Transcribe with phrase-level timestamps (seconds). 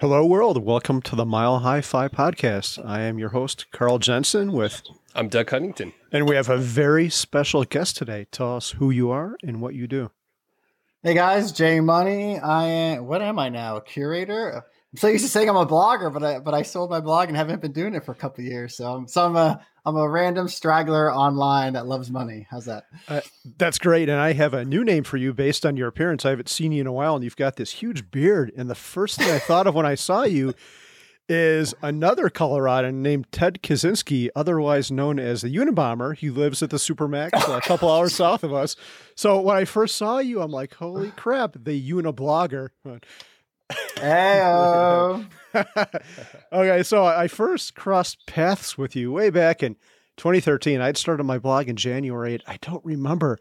[0.00, 0.64] Hello, world.
[0.64, 2.82] Welcome to the Mile High Fi podcast.
[2.82, 4.80] I am your host, Carl Jensen, with.
[5.14, 5.92] I'm Doug Huntington.
[6.10, 8.26] And we have a very special guest today.
[8.32, 10.10] Tell us who you are and what you do.
[11.02, 12.38] Hey guys, Jay Money.
[12.38, 13.76] I am, what am I now?
[13.76, 14.64] A curator?
[14.92, 17.28] I'm so used to saying I'm a blogger, but I but I sold my blog
[17.28, 18.76] and haven't been doing it for a couple years.
[18.76, 22.46] So I'm so I'm a I'm a random straggler online that loves money.
[22.50, 22.84] How's that?
[23.06, 23.20] Uh,
[23.56, 24.08] that's great.
[24.08, 26.24] And I have a new name for you based on your appearance.
[26.24, 28.52] I haven't seen you in a while, and you've got this huge beard.
[28.56, 30.54] And the first thing I thought of when I saw you
[31.28, 36.16] is another Coloradan named Ted Kaczynski, otherwise known as the Unabomber.
[36.16, 38.74] He lives at the Supermax a couple hours south of us.
[39.14, 42.70] So when I first saw you, I'm like, holy crap, the Unablogger.
[43.96, 44.40] Hey.
[46.52, 49.76] okay, so I first crossed paths with you way back in
[50.16, 50.80] 2013.
[50.80, 52.40] I'd started my blog in January.
[52.46, 53.38] I don't remember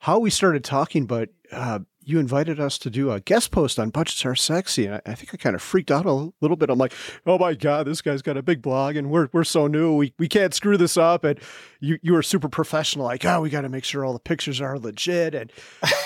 [0.00, 3.90] how we started talking, but uh, you invited us to do a guest post on
[3.90, 4.86] Budgets Are Sexy.
[4.86, 6.70] And I, I think I kind of freaked out a little bit.
[6.70, 6.92] I'm like,
[7.26, 9.94] oh my God, this guy's got a big blog and we're, we're so new.
[9.94, 11.24] We, we can't screw this up.
[11.24, 11.40] And
[11.80, 14.60] you, you were super professional, like, oh, we got to make sure all the pictures
[14.60, 15.34] are legit.
[15.34, 15.52] And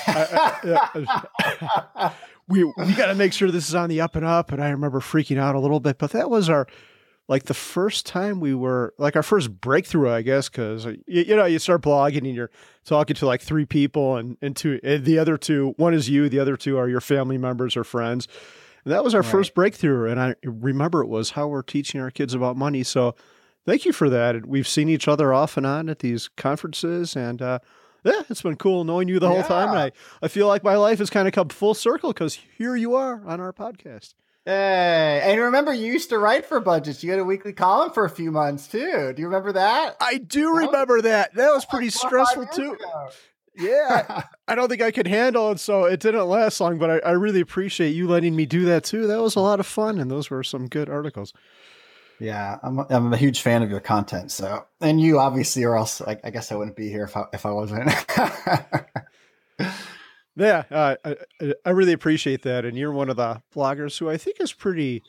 [0.07, 0.79] uh,
[1.95, 2.11] uh,
[2.51, 4.53] we we got to make sure this is on the up and up.
[4.53, 6.67] And I remember freaking out a little bit, but that was our
[7.29, 11.37] like the first time we were like our first breakthrough, I guess, because you, you,
[11.37, 12.51] know you start blogging and you're
[12.85, 16.29] talking to like three people, and and two and the other two, one is you,
[16.29, 18.27] the other two are your family members or friends.
[18.85, 19.31] And that was our right.
[19.31, 22.83] first breakthrough, and I remember it was how we're teaching our kids about money.
[22.83, 23.15] So
[23.65, 24.47] thank you for that.
[24.47, 27.61] We've seen each other off and on at these conferences, and uh,
[28.05, 29.49] yeah, it's been cool knowing you the whole yeah.
[29.49, 29.69] time.
[29.71, 32.77] And I, I feel like my life has kind of come full circle because here
[32.77, 34.15] you are on our podcast.
[34.47, 37.05] Hey, and remember, you used to write for budgets.
[37.05, 39.13] You had a weekly column for a few months too.
[39.13, 39.97] Do you remember that?
[40.01, 41.35] I do remember that.
[41.35, 42.73] That was pretty stressful too.
[42.73, 43.11] Ago.
[43.57, 46.79] Yeah, I don't think I could handle it, so it didn't last long.
[46.79, 49.07] But I, I really appreciate you letting me do that too.
[49.07, 51.35] That was a lot of fun, and those were some good articles.
[52.21, 54.31] Yeah, I'm a, I'm a huge fan of your content.
[54.31, 56.05] So, and you obviously are also.
[56.05, 57.91] I, I guess I wouldn't be here if I if I wasn't.
[60.37, 61.17] yeah, uh, I
[61.65, 65.03] I really appreciate that, and you're one of the bloggers who I think is pretty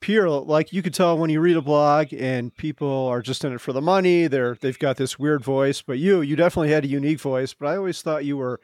[0.00, 0.28] pure.
[0.28, 3.60] Like you could tell when you read a blog, and people are just in it
[3.62, 4.26] for the money.
[4.26, 7.54] They're they've got this weird voice, but you you definitely had a unique voice.
[7.54, 8.60] But I always thought you were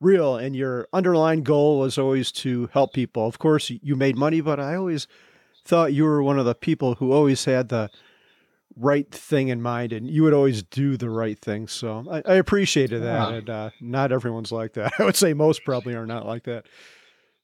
[0.00, 3.26] real, and your underlying goal was always to help people.
[3.26, 5.06] Of course, you made money, but I always
[5.64, 7.90] thought you were one of the people who always had the
[8.76, 11.68] right thing in mind and you would always do the right thing.
[11.68, 13.30] So I, I appreciated that.
[13.30, 13.36] Yeah.
[13.36, 14.94] And uh, not everyone's like that.
[14.98, 16.66] I would say most probably are not like that.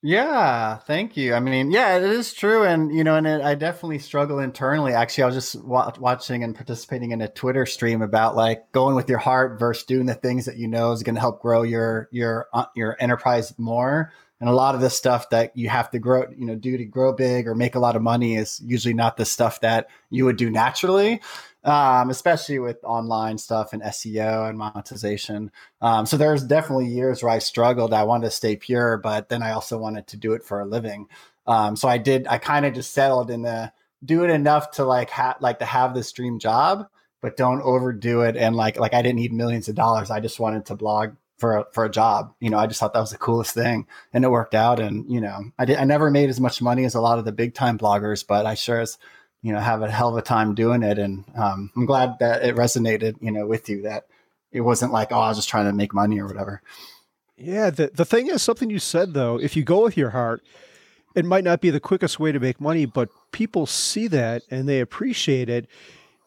[0.00, 1.34] Yeah, thank you.
[1.34, 4.92] I mean, yeah, it is true, and you know, and it, I definitely struggle internally.
[4.92, 8.94] Actually, I was just wa- watching and participating in a Twitter stream about like going
[8.94, 11.62] with your heart versus doing the things that you know is going to help grow
[11.62, 14.12] your your uh, your enterprise more.
[14.40, 16.84] And a lot of the stuff that you have to grow, you know, do to
[16.84, 20.24] grow big or make a lot of money is usually not the stuff that you
[20.24, 21.20] would do naturally,
[21.64, 25.50] um, especially with online stuff and SEO and monetization.
[25.80, 27.92] Um, so there's definitely years where I struggled.
[27.92, 30.66] I wanted to stay pure, but then I also wanted to do it for a
[30.66, 31.08] living.
[31.46, 32.26] Um, so I did.
[32.28, 33.72] I kind of just settled in the
[34.04, 36.86] do it enough to like ha- like to have this dream job,
[37.20, 38.36] but don't overdo it.
[38.36, 40.10] And like like I didn't need millions of dollars.
[40.10, 42.34] I just wanted to blog for a, for a job.
[42.40, 44.80] You know, I just thought that was the coolest thing, and it worked out.
[44.80, 45.78] And you know, I did.
[45.78, 48.44] I never made as much money as a lot of the big time bloggers, but
[48.44, 48.98] I sure as
[49.42, 50.98] you know have a hell of a time doing it.
[50.98, 53.16] And um, I'm glad that it resonated.
[53.20, 54.06] You know, with you that
[54.52, 56.62] it wasn't like oh I was just trying to make money or whatever.
[57.36, 59.38] Yeah, the the thing is something you said though.
[59.40, 60.42] If you go with your heart,
[61.14, 64.68] it might not be the quickest way to make money, but people see that and
[64.68, 65.68] they appreciate it,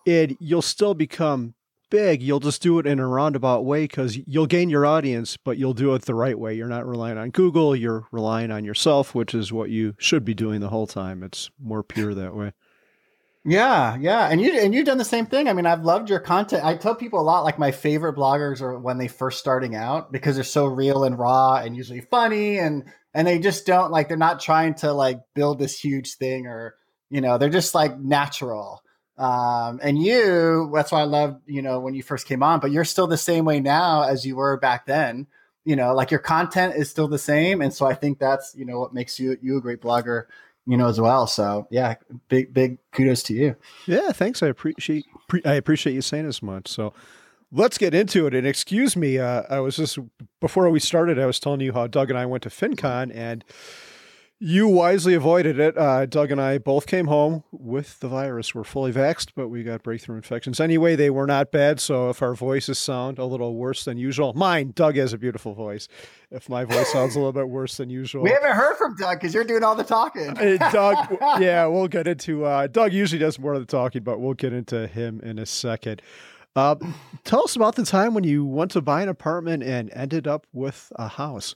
[0.07, 1.53] and you'll still become
[1.91, 5.59] big, you'll just do it in a roundabout way because you'll gain your audience, but
[5.59, 6.55] you'll do it the right way.
[6.55, 10.33] You're not relying on Google, you're relying on yourself, which is what you should be
[10.33, 11.21] doing the whole time.
[11.21, 12.53] It's more pure that way.
[13.43, 15.47] Yeah, yeah, and you and you've done the same thing.
[15.47, 16.63] I mean, I've loved your content.
[16.63, 20.11] I tell people a lot like my favorite bloggers are when they first starting out
[20.11, 22.83] because they're so real and raw and usually funny and
[23.15, 26.75] and they just don't like they're not trying to like build this huge thing or
[27.09, 28.80] you know they're just like natural
[29.17, 32.71] um, and you, that's why I loved, you know, when you first came on, but
[32.71, 35.27] you're still the same way now as you were back then.
[35.63, 37.61] You know, like your content is still the same.
[37.61, 40.25] And so I think that's, you know, what makes you you a great blogger,
[40.65, 41.27] you know, as well.
[41.27, 41.95] So yeah,
[42.29, 43.55] big, big kudos to you.
[43.85, 44.41] Yeah, thanks.
[44.41, 46.67] I appreciate pre- I appreciate you saying as much.
[46.67, 46.93] So
[47.51, 48.33] let's get into it.
[48.33, 49.99] And excuse me, uh, I was just
[50.39, 53.43] before we started, I was telling you how Doug and I went to FinCon and
[54.43, 55.77] You wisely avoided it.
[55.77, 58.55] Uh, Doug and I both came home with the virus.
[58.55, 60.59] We're fully vaxxed, but we got breakthrough infections.
[60.59, 61.79] Anyway, they were not bad.
[61.79, 65.53] So if our voices sound a little worse than usual, mine, Doug has a beautiful
[65.53, 65.87] voice.
[66.31, 69.19] If my voice sounds a little bit worse than usual, we haven't heard from Doug
[69.19, 70.33] because you're doing all the talking.
[70.71, 72.43] Doug, yeah, we'll get into.
[72.43, 75.45] Uh, Doug usually does more of the talking, but we'll get into him in a
[75.45, 76.01] second.
[76.55, 76.75] Uh,
[77.25, 80.47] tell us about the time when you went to buy an apartment and ended up
[80.51, 81.53] with a house.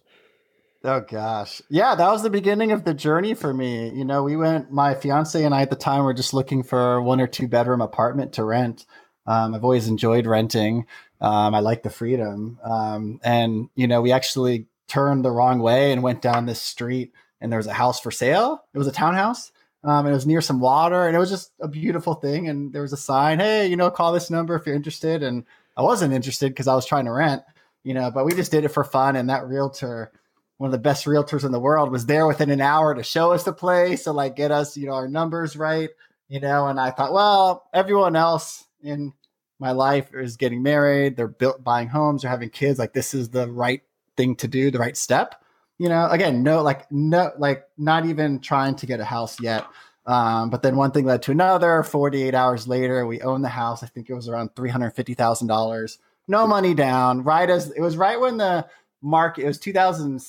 [0.86, 1.64] Oh gosh.
[1.68, 3.90] Yeah, that was the beginning of the journey for me.
[3.90, 7.02] You know, we went my fiance and I at the time were just looking for
[7.02, 8.86] one or two bedroom apartment to rent.
[9.26, 10.86] Um, I've always enjoyed renting.
[11.20, 12.60] Um, I like the freedom.
[12.64, 17.14] Um, and you know, we actually turned the wrong way and went down this street
[17.42, 18.64] and there was a house for sale.
[18.76, 19.52] It was a townhouse.
[19.84, 22.48] Um, it was near some water and it was just a beautiful thing.
[22.48, 25.24] And there was a sign, Hey, you know, call this number if you're interested.
[25.24, 25.46] And
[25.76, 27.42] I wasn't interested because I was trying to rent,
[27.84, 29.16] you know, but we just did it for fun.
[29.16, 30.12] And that realtor,
[30.58, 33.32] one of the best realtors in the world was there within an hour to show
[33.32, 35.90] us the place to like get us you know our numbers right
[36.28, 39.14] you know and i thought well everyone else in
[39.60, 43.30] my life is getting married they're built buying homes they're having kids like this is
[43.30, 43.84] the right
[44.18, 45.42] thing to do the right step
[45.78, 46.08] you know?
[46.08, 49.66] Again no like no like not even trying to get a house yet
[50.06, 51.82] um, but then one thing led to another.
[51.82, 53.82] 48 hours later we owned the house.
[53.82, 55.98] I think it was around $350000
[56.28, 57.24] no money down.
[57.24, 58.68] Right as it was right when the
[59.06, 60.20] market it was 2000,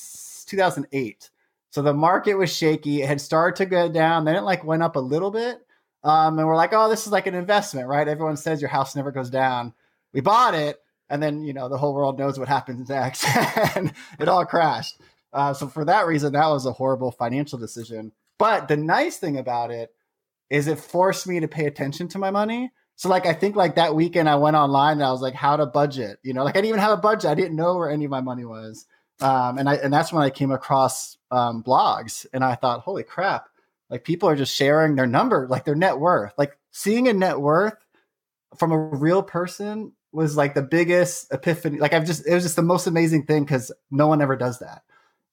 [0.46, 1.31] 2008
[1.70, 4.82] so the market was shaky it had started to go down then it like went
[4.82, 5.67] up a little bit
[6.05, 8.06] um, and we're like oh this is like an investment right?
[8.06, 9.75] Everyone says your house never goes down.
[10.12, 10.81] We bought it
[11.11, 13.25] and then you know the whole world knows what happens next
[13.76, 15.00] and it all crashed.
[15.32, 18.12] Uh, so for that reason that was a horrible financial decision.
[18.38, 19.90] But the nice thing about it
[20.50, 23.75] is it forced me to pay attention to my money so like I think like
[23.76, 26.19] that weekend I went online and I was like how to budget.
[26.22, 27.31] You know, like I didn't even have a budget.
[27.31, 28.87] I didn't know where any of my money was.
[29.20, 33.02] Um, and I and that's when I came across um, blogs and I thought, holy
[33.02, 33.48] crap,
[33.90, 36.32] like people are just sharing their number, like their net worth.
[36.38, 37.76] Like seeing a net worth
[38.58, 41.78] from a real person was like the biggest epiphany.
[41.78, 44.60] Like I've just it was just the most amazing thing because no one ever does
[44.60, 44.82] that.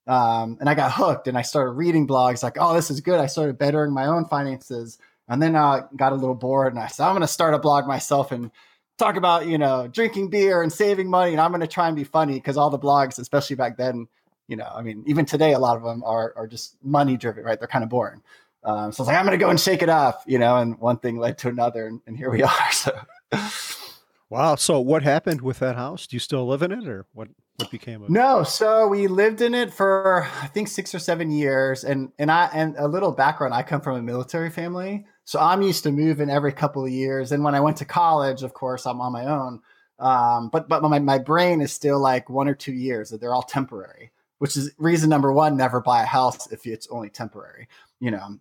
[0.05, 3.21] Um, and I got hooked and I started reading blogs like, oh, this is good.
[3.21, 4.97] I started bettering my own finances.
[5.27, 7.59] And then I got a little bored and I said, I'm going to start a
[7.59, 8.51] blog myself and
[8.97, 11.31] talk about, you know, drinking beer and saving money.
[11.31, 14.07] And I'm going to try and be funny because all the blogs, especially back then,
[14.47, 17.43] you know, I mean, even today, a lot of them are, are just money driven,
[17.43, 17.57] right?
[17.57, 18.21] They're kind of boring.
[18.65, 20.57] Um, so I was like, I'm going to go and shake it off, you know,
[20.57, 21.87] and one thing led to another.
[21.87, 22.71] And, and here we are.
[22.71, 22.97] So,
[24.29, 24.55] wow.
[24.55, 26.07] So what happened with that house?
[26.07, 27.29] Do you still live in it or what?
[27.57, 28.11] what became of it?
[28.11, 32.31] No, so we lived in it for I think six or seven years, and and
[32.31, 33.53] I and a little background.
[33.53, 37.31] I come from a military family, so I'm used to moving every couple of years.
[37.31, 39.61] And when I went to college, of course, I'm on my own.
[39.99, 43.09] Um, but but my my brain is still like one or two years.
[43.09, 46.87] That they're all temporary, which is reason number one: never buy a house if it's
[46.89, 47.67] only temporary.
[47.99, 48.39] You know.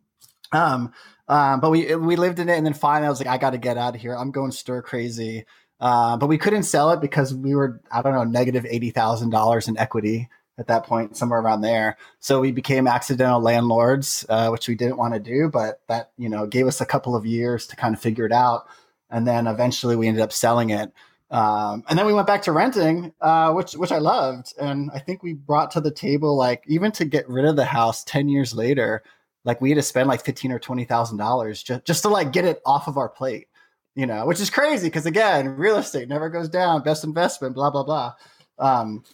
[0.51, 0.93] Um,
[1.29, 3.51] um, but we we lived in it, and then finally I was like, I got
[3.51, 4.17] to get out of here.
[4.17, 5.45] I'm going stir crazy.
[5.81, 9.77] Uh, but we couldn't sell it because we were, I don't know, negative $80,000 in
[9.77, 11.97] equity at that point, somewhere around there.
[12.19, 16.29] So we became accidental landlords, uh, which we didn't want to do, but that, you
[16.29, 18.67] know, gave us a couple of years to kind of figure it out.
[19.11, 20.93] And then eventually we ended up selling it.
[21.31, 24.99] Um, and then we went back to renting, uh, which which I loved, and I
[24.99, 28.29] think we brought to the table like even to get rid of the house ten
[28.29, 29.03] years later,
[29.47, 32.33] like we had to spend like fifteen or twenty thousand dollars just just to like
[32.33, 33.49] get it off of our plate
[33.95, 37.71] you know, which is crazy because again, real estate never goes down, best investment, blah
[37.71, 38.15] blah blah.
[38.59, 39.05] Um,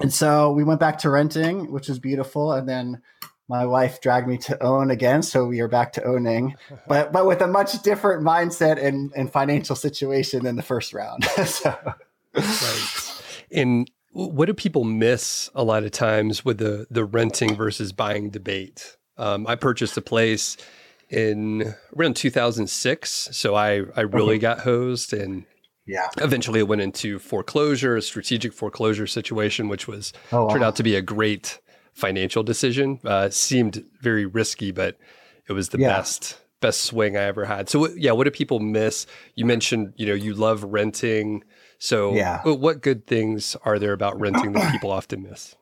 [0.00, 3.02] and so we went back to renting, which was beautiful, and then
[3.48, 6.54] my wife dragged me to own again, so we are back to owning,
[6.88, 11.24] but but with a much different mindset and, and financial situation than the first round.
[11.44, 11.76] so.
[12.34, 13.22] Right.
[13.50, 18.30] And what do people miss a lot of times with the the renting versus buying
[18.30, 18.96] debate?
[19.16, 20.56] Um, I purchased a place
[21.10, 23.28] in around 2006.
[23.32, 25.44] So I, I really got hosed and
[25.88, 26.08] yeah.
[26.18, 30.50] Eventually, it went into foreclosure, a strategic foreclosure situation, which was oh, wow.
[30.50, 31.60] turned out to be a great
[31.94, 33.00] financial decision.
[33.04, 34.98] Uh, seemed very risky, but
[35.48, 35.88] it was the yeah.
[35.88, 37.68] best best swing I ever had.
[37.68, 39.06] So, yeah, what do people miss?
[39.34, 41.44] You mentioned, you know, you love renting.
[41.78, 42.42] So, yeah.
[42.44, 45.54] what good things are there about renting that people often miss?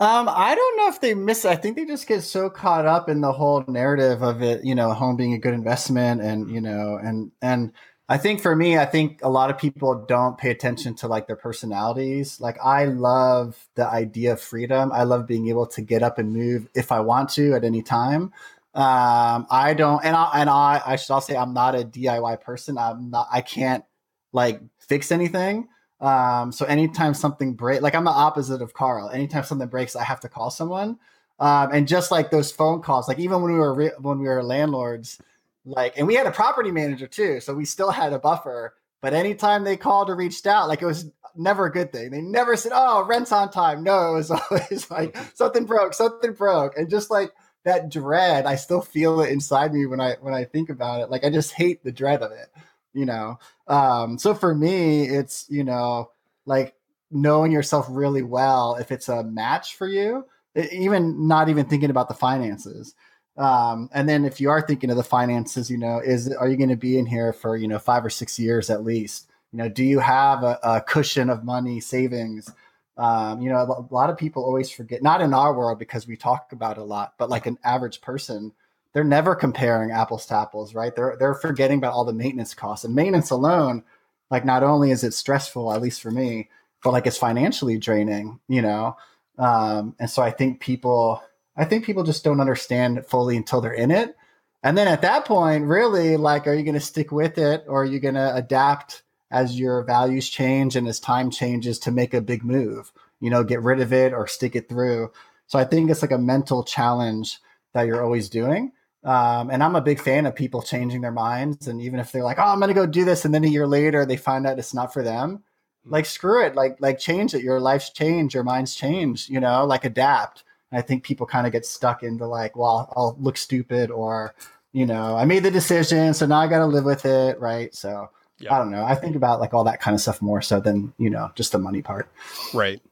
[0.00, 1.48] Um, I don't know if they miss it.
[1.48, 4.74] I think they just get so caught up in the whole narrative of it, you
[4.74, 7.72] know, home being a good investment and, you know, and, and
[8.08, 11.26] I think for me, I think a lot of people don't pay attention to like
[11.26, 12.38] their personalities.
[12.38, 14.92] Like I love the idea of freedom.
[14.92, 17.82] I love being able to get up and move if I want to at any
[17.82, 18.32] time.
[18.74, 22.42] Um, I don't, and I, and I, I should also say I'm not a DIY
[22.42, 22.76] person.
[22.76, 23.84] I'm not, I can't
[24.32, 25.68] like fix anything.
[26.00, 29.08] Um, so anytime something breaks, like I'm the opposite of Carl.
[29.08, 30.98] Anytime something breaks, I have to call someone.
[31.38, 34.28] Um, and just like those phone calls, like even when we were re- when we
[34.28, 35.18] were landlords,
[35.64, 38.74] like, and we had a property manager too, so we still had a buffer.
[39.00, 42.10] But anytime they called or reached out, like it was never a good thing.
[42.10, 46.32] They never said, "Oh, rent's on time." No, it was always like something broke, something
[46.32, 47.32] broke, and just like
[47.64, 51.10] that dread, I still feel it inside me when I when I think about it.
[51.10, 52.48] Like I just hate the dread of it,
[52.92, 53.38] you know.
[53.66, 56.10] Um, so for me, it's you know
[56.46, 56.74] like
[57.10, 60.26] knowing yourself really well if it's a match for you,
[60.72, 62.94] even not even thinking about the finances.
[63.36, 66.56] Um, and then if you are thinking of the finances, you know, is are you
[66.56, 69.28] going to be in here for you know five or six years at least?
[69.52, 72.50] You know, do you have a, a cushion of money savings?
[72.96, 76.16] Um, you know, a, lot of people always forget, not in our world because we
[76.16, 78.52] talk about a lot, but like an average person,
[78.92, 80.94] they're never comparing apples to apples, right?
[80.94, 83.82] They're they're forgetting about all the maintenance costs and maintenance alone.
[84.30, 86.48] Like, not only is it stressful, at least for me,
[86.82, 88.96] but like it's financially draining, you know.
[89.38, 91.20] Um, and so I think people
[91.56, 94.16] I think people just don't understand it fully until they're in it.
[94.62, 97.82] And then at that point, really, like, are you going to stick with it or
[97.82, 102.14] are you going to adapt as your values change and as time changes to make
[102.14, 102.90] a big move?
[103.20, 105.12] You know, get rid of it or stick it through.
[105.46, 107.40] So I think it's like a mental challenge
[107.74, 108.72] that you're always doing.
[109.04, 111.68] Um, and I'm a big fan of people changing their minds.
[111.68, 113.26] And even if they're like, oh, I'm going to go do this.
[113.26, 115.44] And then a year later, they find out it's not for them.
[115.84, 116.54] Like, screw it.
[116.54, 117.42] Like, like change it.
[117.42, 118.34] Your life's changed.
[118.34, 120.42] Your mind's changed, you know, like adapt
[120.72, 124.34] I think people kind of get stuck into like, well, I'll look stupid or,
[124.72, 127.74] you know, I made the decision, so now I got to live with it, right?
[127.74, 128.10] So
[128.50, 128.84] I don't know.
[128.84, 131.52] I think about like all that kind of stuff more so than you know just
[131.52, 132.10] the money part.
[132.52, 132.82] Right,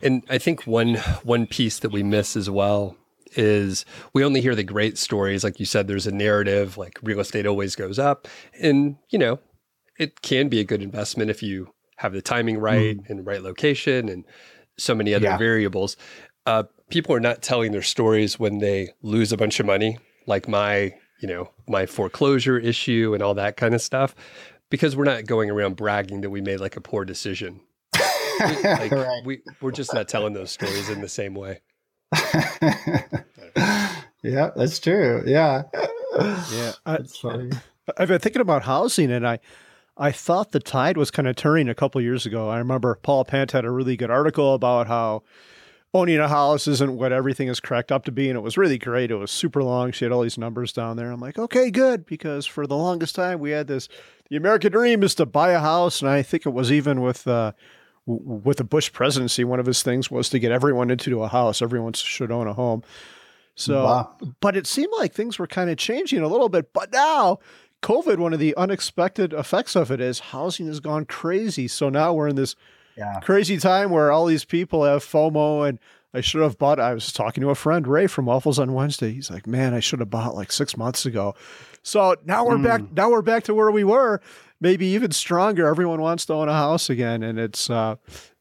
[0.00, 2.96] and I think one one piece that we miss as well
[3.34, 5.42] is we only hear the great stories.
[5.42, 6.78] Like you said, there's a narrative.
[6.78, 8.28] Like real estate always goes up,
[8.60, 9.40] and you know,
[9.98, 13.10] it can be a good investment if you have the timing right mm.
[13.10, 14.24] and right location and
[14.78, 15.36] so many other yeah.
[15.36, 15.96] variables.
[16.46, 20.48] Uh, people are not telling their stories when they lose a bunch of money, like
[20.48, 24.14] my, you know, my foreclosure issue and all that kind of stuff,
[24.70, 27.60] because we're not going around bragging that we made like a poor decision.
[28.40, 29.22] like, right.
[29.24, 31.60] we, we're just not telling those stories in the same way.
[34.22, 35.22] yeah, that's true.
[35.26, 35.62] Yeah.
[36.52, 36.72] Yeah.
[36.84, 37.50] That's funny.
[37.96, 39.38] I've been thinking about housing and I,
[39.96, 42.48] I thought the tide was kind of turning a couple years ago.
[42.48, 45.22] I remember Paula Pant had a really good article about how
[45.94, 48.28] owning a house isn't what everything is cracked up to be.
[48.28, 49.10] And it was really great.
[49.10, 49.92] It was super long.
[49.92, 51.10] She had all these numbers down there.
[51.10, 52.06] I'm like, okay, good.
[52.06, 53.88] Because for the longest time, we had this
[54.30, 56.00] the American dream is to buy a house.
[56.00, 57.52] And I think it was even with, uh,
[58.06, 61.60] with the Bush presidency, one of his things was to get everyone into a house.
[61.60, 62.82] Everyone should own a home.
[63.54, 64.16] So, wow.
[64.40, 66.72] but it seemed like things were kind of changing a little bit.
[66.72, 67.38] But now,
[67.82, 71.68] COVID, one of the unexpected effects of it is housing has gone crazy.
[71.68, 72.56] So now we're in this
[72.96, 73.20] yeah.
[73.20, 75.78] crazy time where all these people have FOMO and
[76.14, 76.78] I should have bought.
[76.78, 79.12] I was talking to a friend, Ray from Waffles on Wednesday.
[79.12, 81.34] He's like, "Man, I should have bought like six months ago."
[81.82, 82.64] So now we're mm.
[82.64, 82.92] back.
[82.92, 84.20] Now we're back to where we were,
[84.60, 85.66] maybe even stronger.
[85.66, 87.96] Everyone wants to own a house again, and it's uh,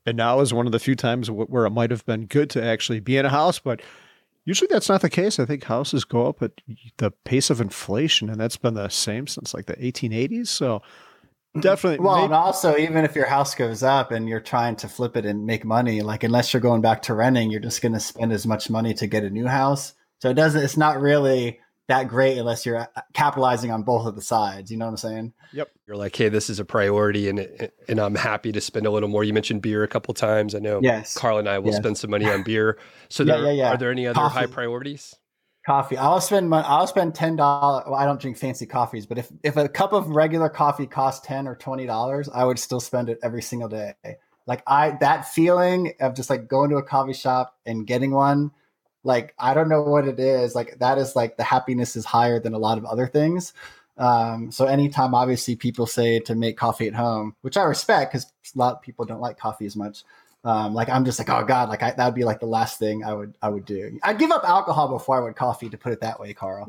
[0.06, 2.64] and now is one of the few times where it might have been good to
[2.64, 3.82] actually be in a house, but
[4.46, 5.40] usually that's not the case.
[5.40, 6.52] I think houses go up at
[6.98, 10.48] the pace of inflation, and that's been the same since like the 1880s.
[10.48, 10.82] So
[11.60, 12.04] Definitely.
[12.06, 12.26] Well, maybe.
[12.26, 15.46] and also, even if your house goes up and you're trying to flip it and
[15.46, 18.48] make money, like unless you're going back to renting, you're just going to spend as
[18.48, 19.94] much money to get a new house.
[20.20, 20.64] So it doesn't.
[20.64, 24.72] It's not really that great unless you're uh, capitalizing on both of the sides.
[24.72, 25.34] You know what I'm saying?
[25.52, 25.70] Yep.
[25.88, 29.10] You're like, hey, this is a priority, and and I'm happy to spend a little
[29.10, 29.26] more.
[29.26, 30.56] You mentioned beer a couple times.
[30.56, 30.80] I know.
[30.82, 31.18] Yes.
[31.18, 31.78] Carl and I will yes.
[31.78, 32.78] spend some money on beer.
[33.10, 33.74] So yeah, there, yeah, yeah.
[33.74, 34.40] are there any other Coffee.
[34.40, 35.14] high priorities?
[35.66, 35.96] Coffee.
[35.96, 37.84] I'll spend my, I'll spend ten dollars.
[37.86, 41.26] Well, I don't drink fancy coffees, but if if a cup of regular coffee costs
[41.26, 43.94] ten or twenty dollars, I would still spend it every single day.
[44.48, 48.50] Like I that feeling of just like going to a coffee shop and getting one,
[49.04, 50.56] like I don't know what it is.
[50.56, 53.54] Like that is like the happiness is higher than a lot of other things.
[53.98, 58.26] Um, so anytime, obviously, people say to make coffee at home, which I respect because
[58.26, 60.04] a lot of people don't like coffee as much
[60.44, 62.80] um, like I'm just like, oh god, like I, that would be like the last
[62.80, 64.00] thing I would I would do.
[64.04, 66.66] I'd give up alcohol before I would coffee, to put it that way, Carl.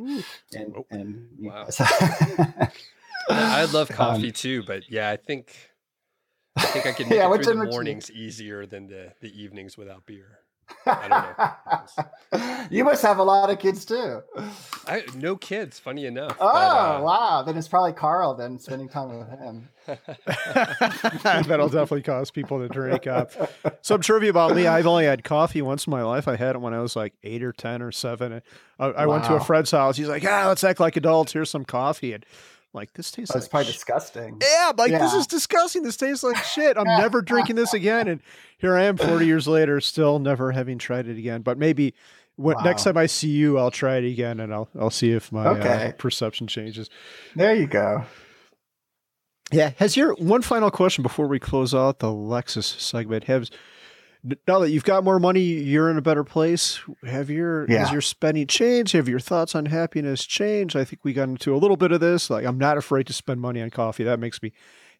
[0.54, 1.68] And oh, and wow.
[1.70, 1.84] So
[3.30, 5.54] I love coffee um, too, but yeah, I think
[6.56, 9.78] I think I can make yeah, it through the mornings easier than the the evenings
[9.78, 10.40] without beer.
[12.70, 14.22] you must have a lot of kids too.
[14.86, 16.36] I no kids, funny enough.
[16.40, 17.42] Oh but, uh, wow!
[17.42, 18.34] Then it's probably Carl.
[18.34, 19.68] Then spending time with him.
[21.22, 23.32] That'll definitely cause people to drink up.
[23.82, 26.26] Some trivia about me: I've only had coffee once in my life.
[26.26, 28.42] I had it when I was like eight or ten or seven.
[28.78, 29.14] I, I wow.
[29.14, 29.96] went to a friend's house.
[29.96, 31.32] He's like, "Yeah, let's act like adults.
[31.32, 32.24] Here's some coffee." And
[32.72, 33.34] like this tastes.
[33.34, 34.38] Oh, like probably disgusting.
[34.40, 34.98] Yeah, I'm like yeah.
[34.98, 35.82] this is disgusting.
[35.82, 36.76] This tastes like shit.
[36.76, 38.08] I'm never drinking this again.
[38.08, 38.20] And
[38.58, 41.42] here I am, 40 years later, still never having tried it again.
[41.42, 41.94] But maybe
[42.36, 42.62] When, wow.
[42.62, 45.46] Next time I see you, I'll try it again, and I'll I'll see if my
[45.48, 45.88] okay.
[45.88, 46.88] uh, perception changes.
[47.36, 48.04] There you go.
[49.50, 49.72] Yeah.
[49.76, 53.24] Has your one final question before we close out the Lexus segment?
[53.24, 53.50] Has
[54.46, 56.80] now that you've got more money, you're in a better place.
[57.04, 57.80] Have your yeah.
[57.80, 58.92] has your spending changed?
[58.92, 60.76] Have your thoughts on happiness changed?
[60.76, 62.30] I think we got into a little bit of this.
[62.30, 64.04] Like I'm not afraid to spend money on coffee.
[64.04, 64.52] That makes me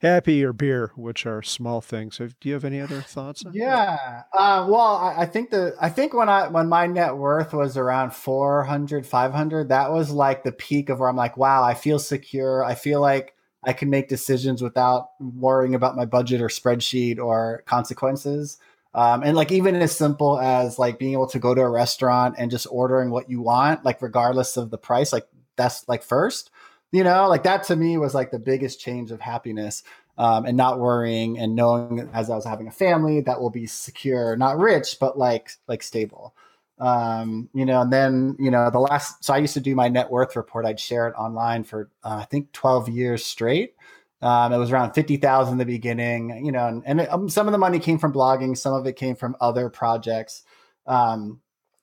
[0.03, 2.19] happy or beer, which are small things.
[2.19, 3.45] do you have any other thoughts?
[3.53, 4.25] yeah.
[4.33, 7.77] Uh, well, I, I, think the I think when I when my net worth was
[7.77, 12.01] around 400, 500, that was like the peak of where I'm like, wow, I feel
[12.01, 12.65] secure.
[12.65, 17.63] I feel like I can make decisions without worrying about my budget or spreadsheet or
[17.67, 18.59] consequences.
[18.95, 22.35] Um, and like even as simple as like being able to go to a restaurant
[22.39, 26.51] and just ordering what you want, like regardless of the price, like that's like first,
[26.91, 29.83] you know, like that to me was like the biggest change of happiness.
[30.19, 33.67] Um, and not worrying and knowing as I was having a family that will be
[33.67, 36.35] secure, not rich, but like like stable.
[36.79, 39.25] Um, you know, and then you know the last.
[39.25, 40.67] So I used to do my net worth report.
[40.67, 43.75] I'd share it online for uh, I think twelve years straight.
[44.23, 47.49] Um, it was around 50,000 in the beginning, you know, and, and it, um, some
[47.49, 50.45] of the money came from blogging, some of it came from other projects.
[50.87, 51.41] Um,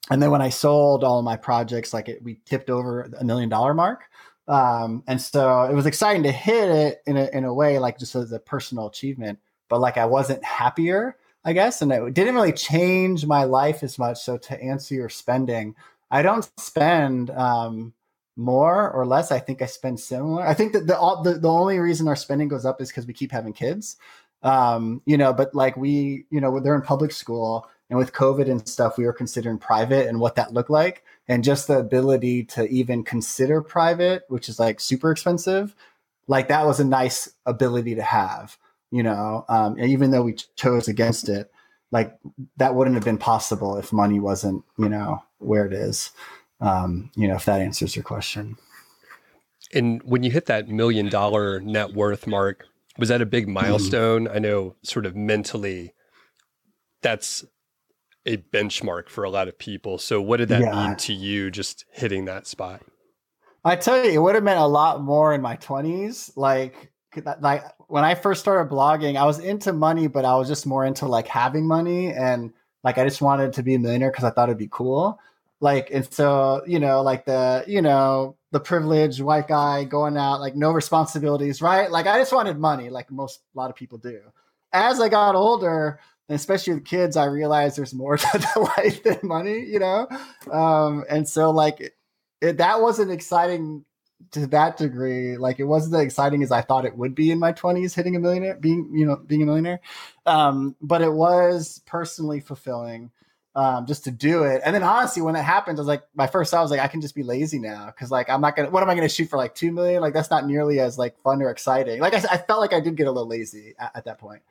[0.10, 3.50] and then when I sold all my projects, like it, we tipped over a million
[3.50, 4.05] dollar mark.
[4.48, 8.00] Um, and so it was exciting to hit it in a, in a way, like
[8.00, 11.81] just as a personal achievement, but like I wasn't happier, I guess.
[11.81, 14.24] And it didn't really change my life as much.
[14.24, 15.75] So to answer your spending,
[16.10, 17.93] I don't spend, um,
[18.39, 19.31] more or less.
[19.31, 20.48] I think I spend similar.
[20.48, 23.13] I think that the the, the only reason our spending goes up is because we
[23.13, 23.98] keep having kids.
[24.41, 28.50] Um, you know, but like we, you know, they're in public school and with COVID
[28.50, 31.03] and stuff, we were considering private and what that looked like.
[31.27, 35.75] And just the ability to even consider private, which is like super expensive,
[36.27, 38.58] like that was a nice ability to have,
[38.91, 41.51] you know, um, even though we chose against it,
[41.91, 42.17] like
[42.58, 46.12] that wouldn't have been possible if money wasn't, you know, where it is
[46.61, 48.57] um, you know, if that answers your question.
[49.73, 52.65] And when you hit that million dollar net worth mark,
[52.97, 53.53] was that a big mm-hmm.
[53.53, 54.27] milestone?
[54.27, 54.35] Mm.
[54.35, 55.93] I know sort of mentally
[57.01, 57.45] that's
[58.25, 59.97] a benchmark for a lot of people.
[59.97, 60.87] So what did that yeah.
[60.87, 62.81] mean to you just hitting that spot?
[63.63, 66.31] I tell you, it would have meant a lot more in my 20s.
[66.35, 66.91] Like
[67.41, 70.85] like when I first started blogging, I was into money, but I was just more
[70.85, 74.29] into like having money and like I just wanted to be a millionaire because I
[74.29, 75.19] thought it'd be cool
[75.61, 80.39] like and so you know like the you know the privileged white guy going out
[80.39, 81.91] like no responsibilities right?
[81.91, 84.19] Like i just wanted money like most a lot of people do.
[84.72, 89.19] As i got older and especially with kids i realized there's more to life than
[89.24, 90.07] money you know?
[90.51, 91.93] Um and so like
[92.41, 93.83] it, that wasn't exciting
[94.31, 95.37] to that degree.
[95.37, 98.15] Like it wasn't as exciting as i thought it would be in my 20s hitting
[98.15, 99.81] a millionaire being you know being a millionaire.
[100.25, 103.11] Um but it was personally fulfilling
[103.55, 104.62] um, just to do it.
[104.66, 106.88] And then honestly, when it happened, I was like, my first thought was like, I
[106.88, 108.70] can just be lazy now because like I'm not gonna.
[108.70, 110.01] What am I gonna shoot for like two million?
[110.01, 112.00] Like that's not nearly as like fun or exciting.
[112.00, 114.42] Like I, I felt like I did get a little lazy at, at that point.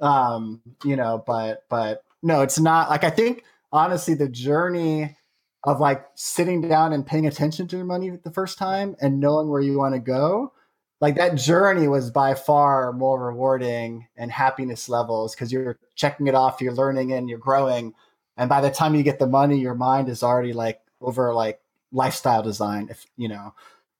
[0.00, 2.90] Um, you know, but but no, it's not.
[2.90, 5.16] Like I think honestly, the journey
[5.64, 9.48] of like sitting down and paying attention to your money the first time and knowing
[9.48, 10.52] where you want to go
[11.00, 16.34] like that journey was by far more rewarding and happiness levels because you're checking it
[16.34, 17.92] off you're learning and you're growing
[18.36, 21.60] and by the time you get the money your mind is already like over like
[21.92, 23.54] lifestyle design if you know.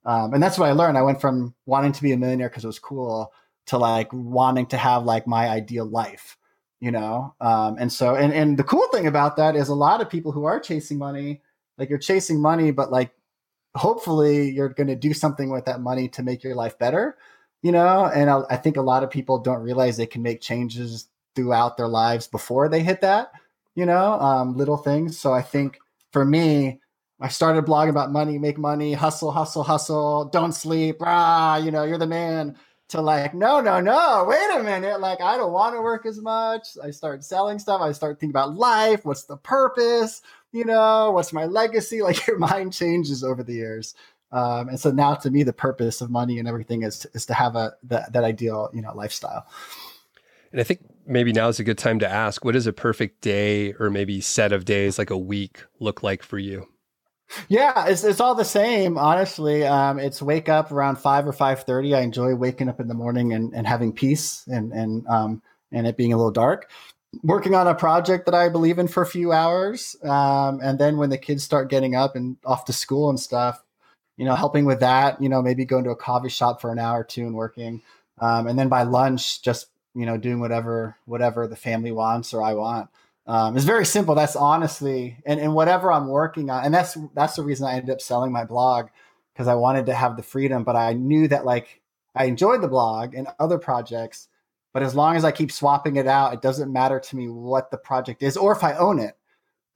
[0.04, 0.96] Um, and that's what i learned.
[0.96, 3.32] I went from wanting to be a millionaire because it was cool
[3.66, 6.36] to like wanting to have like my ideal life
[6.78, 7.34] you know?
[7.40, 10.32] Um, and so and and the cool thing about that is a lot of people
[10.32, 11.40] who are chasing money
[11.78, 13.12] like you're chasing money but like
[13.74, 17.16] hopefully you're going to do something with that money to make your life better
[17.62, 18.06] you know?
[18.06, 21.76] And I, I think a lot of people don't realize they can make changes throughout
[21.76, 23.32] their lives before they hit that
[23.76, 25.18] you know, um, little things.
[25.18, 25.78] So I think
[26.12, 26.80] for me,
[27.20, 31.84] I started blogging about money, make money, hustle, hustle, hustle, don't sleep, rah, you know,
[31.84, 32.56] you're the man.
[32.90, 35.00] To like, no, no, no, wait a minute.
[35.00, 36.68] Like, I don't want to work as much.
[36.82, 37.80] I start selling stuff.
[37.80, 39.04] I start thinking about life.
[39.04, 40.22] What's the purpose?
[40.52, 42.00] You know, what's my legacy?
[42.02, 43.94] Like, your mind changes over the years.
[44.30, 47.34] Um, and so now to me, the purpose of money and everything is is to
[47.34, 49.46] have a that, that ideal, you know, lifestyle.
[50.56, 53.20] And I think maybe now is a good time to ask what does a perfect
[53.20, 56.66] day or maybe set of days, like a week, look like for you?
[57.46, 58.96] Yeah, it's it's all the same.
[58.96, 61.94] Honestly, um, it's wake up around five or five thirty.
[61.94, 65.42] I enjoy waking up in the morning and, and having peace and and um,
[65.72, 66.70] and it being a little dark.
[67.22, 70.96] Working on a project that I believe in for a few hours, um, and then
[70.96, 73.62] when the kids start getting up and off to school and stuff,
[74.16, 75.20] you know, helping with that.
[75.20, 77.82] You know, maybe going to a coffee shop for an hour or two and working,
[78.20, 82.42] um, and then by lunch, just you know doing whatever whatever the family wants or
[82.42, 82.88] i want
[83.28, 84.14] Um, it's very simple.
[84.14, 87.90] That's honestly, and, and whatever I'm working on, and that's that's the reason I ended
[87.90, 88.86] up selling my blog
[89.34, 90.62] because I wanted to have the freedom.
[90.64, 91.80] But I knew that like
[92.14, 94.28] I enjoyed the blog and other projects,
[94.72, 97.70] but as long as I keep swapping it out, it doesn't matter to me what
[97.70, 99.16] the project is or if I own it.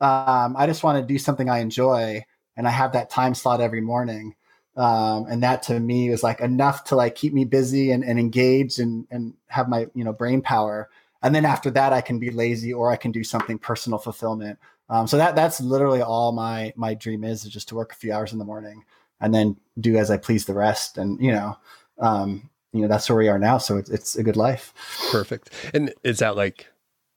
[0.01, 2.25] Um, I just want to do something I enjoy,
[2.57, 4.35] and I have that time slot every morning.
[4.81, 8.19] Um, and that to me was like enough to like keep me busy and, and
[8.19, 10.89] engaged and and have my you know brain power.
[11.23, 14.59] And then after that i can be lazy or i can do something personal fulfillment.
[14.89, 17.97] Um, so that that's literally all my my dream is is just to work a
[17.97, 18.85] few hours in the morning
[19.21, 20.97] and then do as i please the rest.
[20.97, 21.59] And you know
[21.99, 23.59] um, you know that's where we are now.
[23.59, 24.73] So it's, it's a good life.
[25.13, 25.51] Perfect.
[25.75, 26.69] And is that like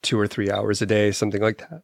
[0.01, 1.83] two or three hours a day something like that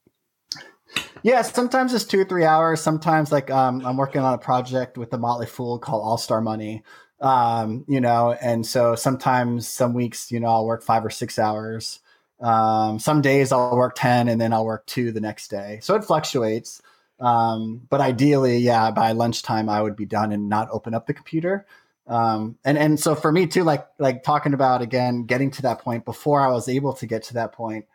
[1.24, 2.82] yeah, sometimes it's two or three hours.
[2.82, 6.42] Sometimes, like, um, I'm working on a project with the Motley Fool called All Star
[6.42, 6.84] Money,
[7.22, 11.38] um, you know, and so sometimes, some weeks, you know, I'll work five or six
[11.38, 12.00] hours.
[12.40, 15.80] Um, some days I'll work 10 and then I'll work two the next day.
[15.82, 16.82] So it fluctuates.
[17.20, 21.14] Um, but ideally, yeah, by lunchtime, I would be done and not open up the
[21.14, 21.66] computer.
[22.08, 25.80] Um, and, and so for me too, like, like talking about again, getting to that
[25.80, 27.86] point before I was able to get to that point,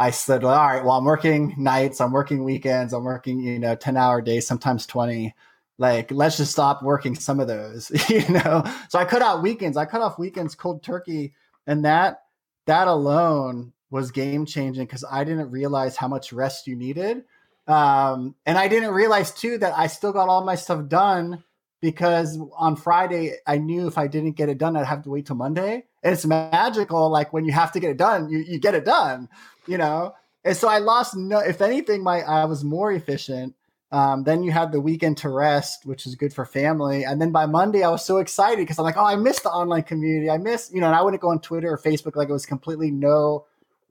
[0.00, 3.74] I said, all right, well, I'm working nights, I'm working weekends, I'm working, you know,
[3.74, 5.34] 10 hour days, sometimes 20.
[5.76, 8.64] Like, let's just stop working some of those, you know?
[8.88, 9.76] So I cut out weekends.
[9.76, 11.34] I cut off weekends cold turkey.
[11.66, 12.22] And that,
[12.66, 17.24] that alone was game changing because I didn't realize how much rest you needed.
[17.66, 21.44] Um, and I didn't realize too that I still got all my stuff done
[21.82, 25.26] because on Friday I knew if I didn't get it done, I'd have to wait
[25.26, 25.84] till Monday.
[26.02, 28.84] And it's magical, like when you have to get it done, you, you get it
[28.84, 29.28] done
[29.70, 30.14] you know.
[30.44, 31.38] And so I lost no.
[31.38, 33.54] If anything, my I was more efficient.
[33.92, 37.04] Um, then you had the weekend to rest, which is good for family.
[37.04, 39.50] And then by Monday, I was so excited because I'm like, oh, I missed the
[39.50, 40.30] online community.
[40.30, 42.46] I miss, you know, and I wouldn't go on Twitter or Facebook like it was
[42.46, 43.46] completely no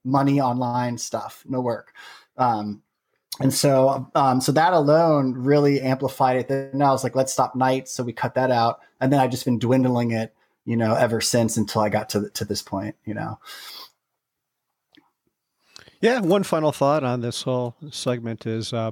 [0.05, 1.93] money online stuff, no work.
[2.37, 2.81] Um,
[3.41, 6.47] and so, um, so that alone really amplified it.
[6.47, 7.91] Then I was like, let's stop nights.
[7.91, 8.79] So we cut that out.
[9.01, 10.33] And then I've just been dwindling it,
[10.69, 13.39] you know, ever since until I got to, to this point, you know.
[15.99, 18.91] Yeah, one final thought on this whole segment is uh,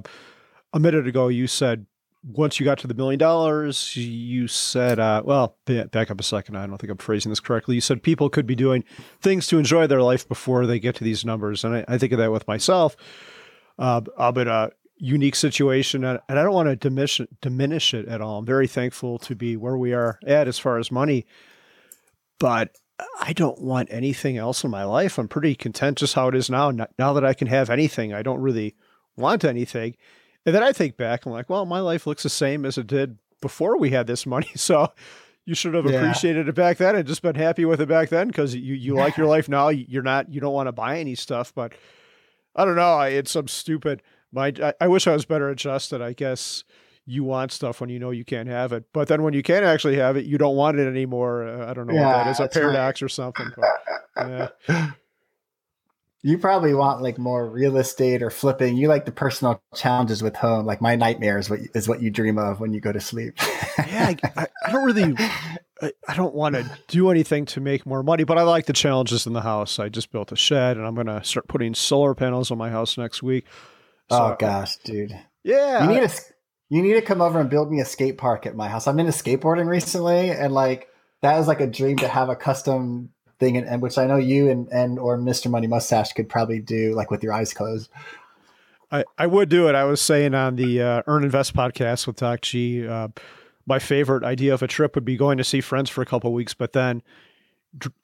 [0.72, 1.86] a minute ago you said
[2.24, 6.56] once you got to the million dollars, you said, uh, well, back up a second.
[6.56, 7.76] I don't think I'm phrasing this correctly.
[7.76, 8.82] You said people could be doing
[9.20, 11.62] things to enjoy their life before they get to these numbers.
[11.62, 12.96] And I, I think of that with myself.
[13.78, 18.20] Uh, I'm in a unique situation and, I don't want to diminish, diminish it at
[18.20, 18.38] all.
[18.38, 21.24] I'm very thankful to be where we are at as far as money.
[22.38, 22.76] But
[23.20, 25.18] I don't want anything else in my life.
[25.18, 26.70] I'm pretty content just how it is now.
[26.70, 28.74] Now that I can have anything, I don't really
[29.16, 29.96] want anything.
[30.44, 32.86] And then I think back, I'm like, well, my life looks the same as it
[32.86, 34.50] did before we had this money.
[34.56, 34.92] So
[35.44, 36.00] you should have yeah.
[36.00, 38.94] appreciated it back then and just been happy with it back then because you, you
[38.94, 39.68] like your life now.
[39.68, 41.72] You're not, you don't want to buy any stuff, but
[42.54, 42.94] I don't know.
[42.94, 46.02] I, it's some stupid, my, I, I wish I was better adjusted.
[46.02, 46.64] I guess
[47.08, 48.84] you want stuff when you know you can't have it.
[48.92, 51.48] But then when you can actually have it, you don't want it anymore.
[51.48, 53.06] Uh, I don't know yeah, what that is, a paradox right.
[53.06, 53.50] or something.
[54.14, 54.90] But, yeah.
[56.22, 58.76] You probably want like more real estate or flipping.
[58.76, 60.66] You like the personal challenges with home.
[60.66, 63.34] Like my nightmare is what is what you dream of when you go to sleep.
[63.78, 65.14] yeah, I, I, don't really,
[65.80, 69.28] I, don't want to do anything to make more money, but I like the challenges
[69.28, 69.78] in the house.
[69.78, 72.68] I just built a shed, and I'm going to start putting solar panels on my
[72.68, 73.46] house next week.
[74.10, 75.16] So, oh gosh, dude.
[75.44, 76.10] Yeah, you need a
[76.68, 78.86] you need to come over and build me a skate park at my house.
[78.86, 80.88] I'm into skateboarding recently, and like
[81.22, 84.16] that is like a dream to have a custom thing, and, and which I know
[84.16, 85.50] you and and or Mr.
[85.50, 87.90] Money Mustache could probably do, like with your eyes closed.
[88.90, 89.74] I, I would do it.
[89.74, 93.08] I was saying on the uh, Earn Invest podcast with Doc G, uh,
[93.66, 96.32] my favorite idea of a trip would be going to see friends for a couple
[96.32, 97.02] weeks, but then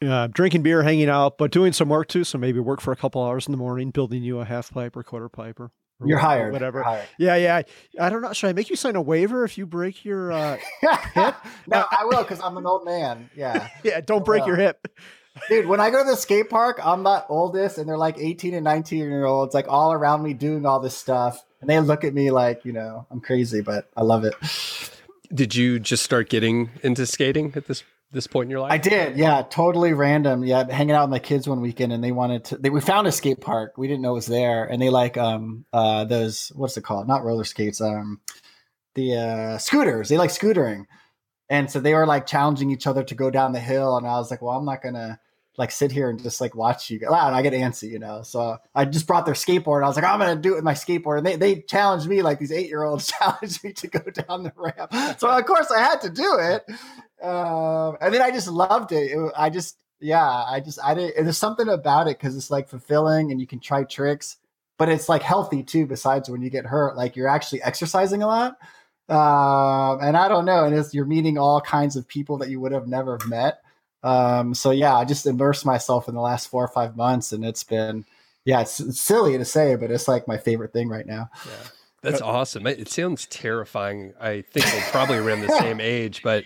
[0.03, 2.22] uh, drinking beer, hanging out, but doing some work too.
[2.22, 4.94] So maybe work for a couple hours in the morning, building you a half pipe
[4.94, 5.70] or quarter pipe or
[6.05, 6.53] you're hired.
[6.53, 6.79] Whatever.
[6.79, 7.07] You're hired.
[7.19, 7.63] Yeah, yeah.
[8.01, 8.33] I don't know.
[8.33, 11.35] Should I make you sign a waiver if you break your uh, hip?
[11.67, 13.31] no, I will because I'm an old man.
[13.37, 13.69] Yeah.
[13.83, 14.01] yeah.
[14.01, 14.89] Don't break your hip.
[15.49, 18.55] Dude, when I go to the skate park, I'm not oldest, and they're like 18
[18.55, 22.05] and 19 year olds, like all around me doing all this stuff, and they look
[22.05, 24.35] at me like, you know, I'm crazy, but I love it.
[25.35, 27.83] Did you just start getting into skating at this
[28.14, 28.72] this point in your life?
[28.72, 29.16] I did.
[29.16, 30.44] Yeah, totally random.
[30.44, 32.57] Yeah, hanging out with my kids one weekend, and they wanted to.
[32.57, 33.74] They, we found a skate park.
[33.77, 37.07] We didn't know it was there, and they like um uh those what's it called?
[37.07, 37.81] Not roller skates.
[37.81, 38.20] Um,
[38.94, 40.09] the uh scooters.
[40.09, 40.87] They like scootering,
[41.50, 44.16] and so they were like challenging each other to go down the hill, and I
[44.18, 45.20] was like, well, I'm not gonna
[45.57, 47.11] like sit here and just like watch you go.
[47.11, 48.23] Wow, and I get antsy, you know.
[48.23, 49.85] So I just brought their skateboard.
[49.85, 51.19] I was like, I'm gonna do it with my skateboard.
[51.19, 54.43] And they they challenged me like these eight year olds challenged me to go down
[54.43, 55.19] the ramp.
[55.19, 56.64] So of course I had to do it.
[57.25, 59.12] Um, and then I just loved it.
[59.12, 59.33] it.
[59.37, 63.31] I just yeah, I just I didn't There's something about it because it's like fulfilling
[63.31, 64.37] and you can try tricks.
[64.79, 65.87] but it's like healthy too.
[65.87, 68.57] Besides when you get hurt, like you're actually exercising a lot.
[69.09, 72.59] Um, and I don't know, and it's, you're meeting all kinds of people that you
[72.61, 73.59] would have never met.
[74.05, 77.45] Um, so yeah, I just immersed myself in the last four or five months, and
[77.45, 78.05] it's been,
[78.45, 81.31] yeah, it's, it's silly to say, but it's like my favorite thing right now.
[81.47, 81.69] Yeah.
[82.03, 82.67] That's awesome.
[82.67, 84.12] It sounds terrifying.
[84.21, 86.45] I think we're probably around the same age, but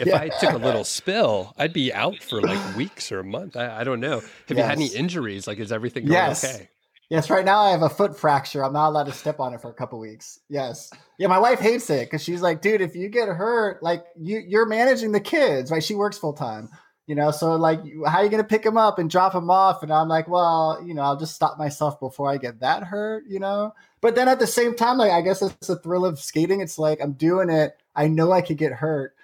[0.00, 0.18] if yeah.
[0.18, 3.54] I took a little spill, I'd be out for like weeks or a month.
[3.54, 4.20] I, I don't know.
[4.20, 4.56] Have yes.
[4.56, 5.46] you had any injuries?
[5.46, 6.42] Like, is everything going yes.
[6.42, 6.70] okay?
[7.10, 8.64] Yes, right now I have a foot fracture.
[8.64, 10.40] I'm not allowed to step on it for a couple weeks.
[10.48, 10.90] Yes.
[11.18, 14.42] Yeah, my wife hates it because she's like, dude, if you get hurt, like you
[14.46, 15.84] you're managing the kids, right?
[15.84, 16.70] She works full time.
[17.06, 19.82] You know, so like how are you gonna pick him up and drop him off?
[19.82, 23.24] And I'm like, well, you know, I'll just stop myself before I get that hurt,
[23.26, 23.74] you know.
[24.00, 26.60] But then at the same time, like I guess it's the thrill of skating.
[26.60, 27.76] It's like I'm doing it.
[27.94, 29.14] I know I could get hurt,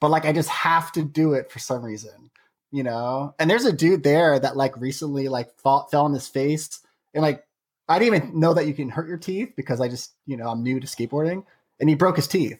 [0.00, 2.30] but like I just have to do it for some reason,
[2.72, 3.34] you know.
[3.38, 6.80] And there's a dude there that like recently like fell on his face
[7.16, 7.44] and like
[7.88, 10.48] I didn't even know that you can hurt your teeth because I just you know
[10.48, 11.44] I'm new to skateboarding,
[11.80, 12.58] and he broke his teeth.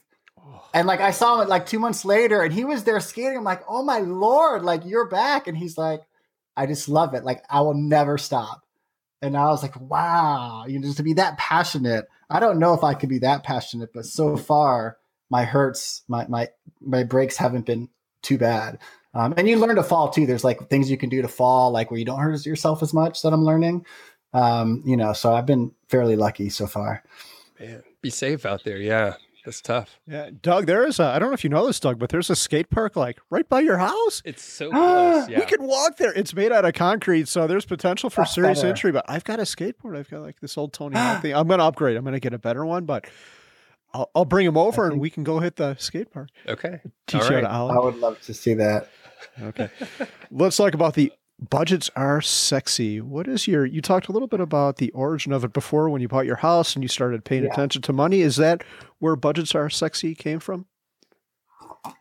[0.73, 3.37] And like I saw him like two months later, and he was there skating.
[3.37, 6.01] I'm like, oh my lord, like you're back, and he's like,
[6.55, 7.23] I just love it.
[7.23, 8.63] Like I will never stop.
[9.21, 12.05] And I was like, wow, you know, just to be that passionate.
[12.29, 14.97] I don't know if I could be that passionate, but so far
[15.29, 16.49] my hurts, my my
[16.81, 17.89] my breaks haven't been
[18.21, 18.79] too bad.
[19.13, 20.25] Um, and you learn to fall too.
[20.25, 22.93] There's like things you can do to fall, like where you don't hurt yourself as
[22.93, 23.21] much.
[23.21, 23.85] That I'm learning.
[24.33, 27.03] Um, you know, so I've been fairly lucky so far.
[27.59, 28.77] Man, be safe out there.
[28.77, 29.15] Yeah.
[29.47, 29.97] That's tough.
[30.05, 32.29] Yeah, Doug, there is a, I don't know if you know this, Doug, but there's
[32.29, 34.21] a skate park like right by your house.
[34.25, 35.29] It's so close.
[35.29, 35.39] Yeah.
[35.39, 36.11] We can walk there.
[36.11, 38.71] It's made out of concrete, so there's potential for That's serious better.
[38.71, 38.91] injury.
[38.91, 39.95] But I've got a skateboard.
[39.95, 41.33] I've got like this old Tony Hawk thing.
[41.33, 41.95] I'm going to upgrade.
[41.95, 43.05] I'm going to get a better one, but
[43.93, 44.91] I'll, I'll bring him over think...
[44.91, 46.27] and we can go hit the skate park.
[46.45, 46.81] Okay.
[47.07, 47.45] Teach All you right.
[47.45, 48.89] how to I would love to see that.
[49.41, 49.69] Okay.
[50.29, 53.01] Let's talk about the budgets are sexy.
[53.01, 56.01] What is your, you talked a little bit about the origin of it before when
[56.01, 57.51] you bought your house and you started paying yeah.
[57.51, 58.21] attention to money.
[58.21, 58.63] Is that
[58.99, 60.65] where budgets are sexy came from?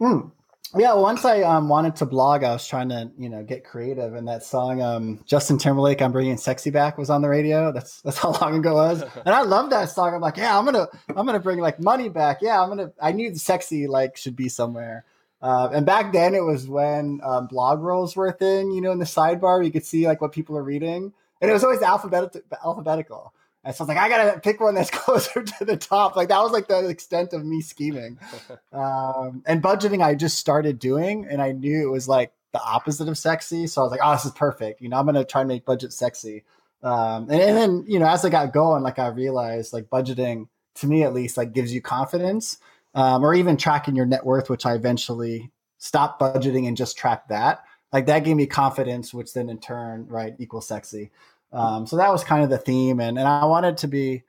[0.01, 0.31] Mm.
[0.75, 4.15] Yeah, once I um, wanted to blog, I was trying to, you know, get creative,
[4.15, 7.73] and that song, um, Justin Timberlake, "I'm Bringing Sexy Back," was on the radio.
[7.73, 10.13] That's that's how long ago it was, and I love that song.
[10.13, 12.39] I'm like, yeah, I'm gonna, I'm gonna bring like money back.
[12.43, 12.93] Yeah, I'm gonna.
[13.01, 15.05] I knew the sexy like should be somewhere.
[15.43, 18.73] Uh, and back then, it was when um, blog rolls were a thing.
[18.73, 21.55] You know, in the sidebar, you could see like what people are reading, and it
[21.55, 22.43] was always alphabetical.
[22.65, 23.33] Alphabetical.
[23.67, 26.15] And so I was like, I gotta pick one that's closer to the top.
[26.15, 28.19] Like that was like the extent of me scheming.
[28.73, 33.09] Um, and budgeting, I just started doing, and I knew it was like the opposite
[33.09, 33.67] of sexy.
[33.67, 34.83] So I was like, oh, this is perfect.
[34.83, 36.45] You know, I'm gonna try and make budget sexy.
[36.83, 40.49] Um, and, and then you know, as I got going, like I realized, like budgeting
[40.77, 42.59] to me at least, like gives you confidence
[42.97, 47.29] um, or even tracking your net worth, which I eventually stopped budgeting and just tracked
[47.29, 47.63] that.
[47.93, 51.13] Like that gave me confidence, which then in turn, right, equals sexy.
[51.53, 54.25] Um, so that was kind of the theme, and and I wanted to be,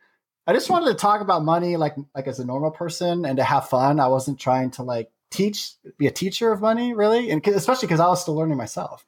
[0.45, 3.43] I just wanted to talk about money like like as a normal person and to
[3.43, 3.99] have fun.
[3.99, 7.99] I wasn't trying to like teach, be a teacher of money, really, and especially because
[7.99, 9.05] I was still learning myself.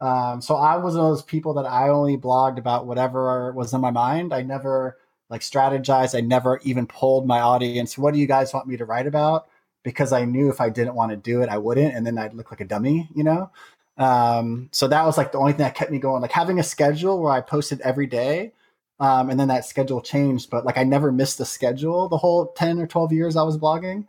[0.00, 3.74] Um, so I was one of those people that I only blogged about whatever was
[3.74, 4.32] in my mind.
[4.32, 4.96] I never
[5.30, 6.16] like strategize.
[6.16, 7.98] I never even pulled my audience.
[7.98, 9.48] What do you guys want me to write about?
[9.82, 12.34] Because I knew if I didn't want to do it, I wouldn't, and then I'd
[12.34, 13.50] look like a dummy, you know.
[13.96, 16.22] Um, so that was like the only thing that kept me going.
[16.22, 18.52] Like having a schedule where I posted every day,
[19.00, 20.50] um, and then that schedule changed.
[20.50, 23.58] But like I never missed the schedule the whole ten or twelve years I was
[23.58, 24.06] blogging.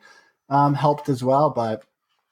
[0.50, 1.84] Um, helped as well, but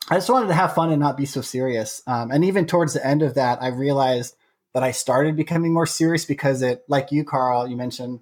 [0.10, 2.02] I just wanted to have fun and not be so serious.
[2.08, 4.36] Um, and even towards the end of that, I realized
[4.74, 8.22] that I started becoming more serious because it, like you, Carl, you mentioned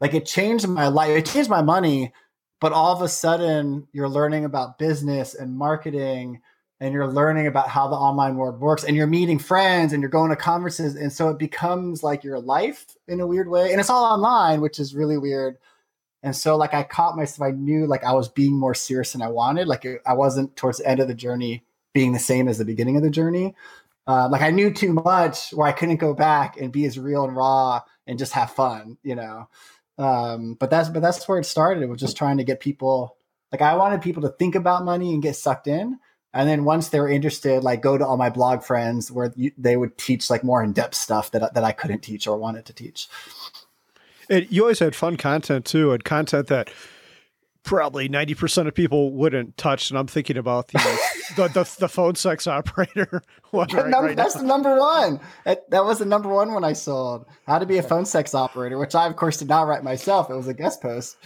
[0.00, 1.10] like it changed my life.
[1.10, 2.12] It changed my money,
[2.60, 6.40] but all of a sudden you're learning about business and marketing
[6.80, 10.10] and you're learning about how the online world works and you're meeting friends and you're
[10.10, 13.80] going to conferences and so it becomes like your life in a weird way and
[13.80, 15.56] it's all online which is really weird
[16.22, 19.22] and so like i caught myself i knew like i was being more serious than
[19.22, 22.58] i wanted like i wasn't towards the end of the journey being the same as
[22.58, 23.54] the beginning of the journey
[24.06, 27.24] uh, like i knew too much where i couldn't go back and be as real
[27.24, 29.46] and raw and just have fun you know
[30.00, 31.82] um, but that's but that's where it started.
[31.82, 33.16] It was just trying to get people
[33.52, 35.98] like I wanted people to think about money and get sucked in.
[36.32, 39.50] And then once they were interested, like go to all my blog friends where you,
[39.58, 42.64] they would teach like more in depth stuff that that I couldn't teach or wanted
[42.66, 43.08] to teach.
[44.30, 46.70] And you always had fun content too, and content that
[47.62, 50.78] probably 90% of people wouldn't touch and i'm thinking about the
[51.36, 54.40] the, the, the, phone sex operator one right, number, right that's now.
[54.40, 55.20] the number one.
[55.44, 58.34] That, that, was the number one when i sold how to be a phone sex
[58.34, 60.30] operator which i of course did not write myself.
[60.30, 61.16] It was a guest post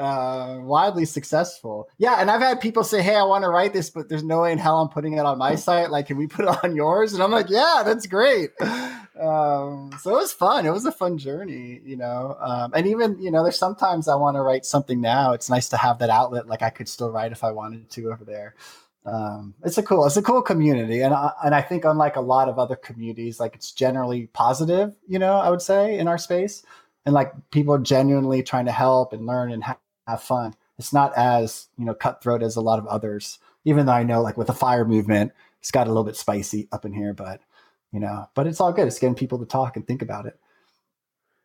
[0.00, 3.90] uh, widely successful yeah and i've had people say hey i want to write this
[3.90, 6.26] but there's no way in hell i'm putting it on my site like can we
[6.26, 8.50] put it on yours and i'm like yeah that's great
[9.20, 10.64] um, so it was fun.
[10.64, 12.36] It was a fun journey, you know.
[12.40, 15.32] Um, and even you know, there's sometimes I want to write something now.
[15.32, 16.46] It's nice to have that outlet.
[16.46, 18.54] Like I could still write if I wanted to over there.
[19.04, 22.20] Um, it's a cool, it's a cool community, and I, and I think unlike a
[22.20, 24.94] lot of other communities, like it's generally positive.
[25.08, 26.64] You know, I would say in our space,
[27.04, 30.54] and like people genuinely trying to help and learn and ha- have fun.
[30.78, 33.38] It's not as you know cutthroat as a lot of others.
[33.64, 36.68] Even though I know, like with the fire movement, it's got a little bit spicy
[36.72, 37.40] up in here, but
[37.92, 38.86] you know, but it's all good.
[38.86, 40.38] It's getting people to talk and think about it.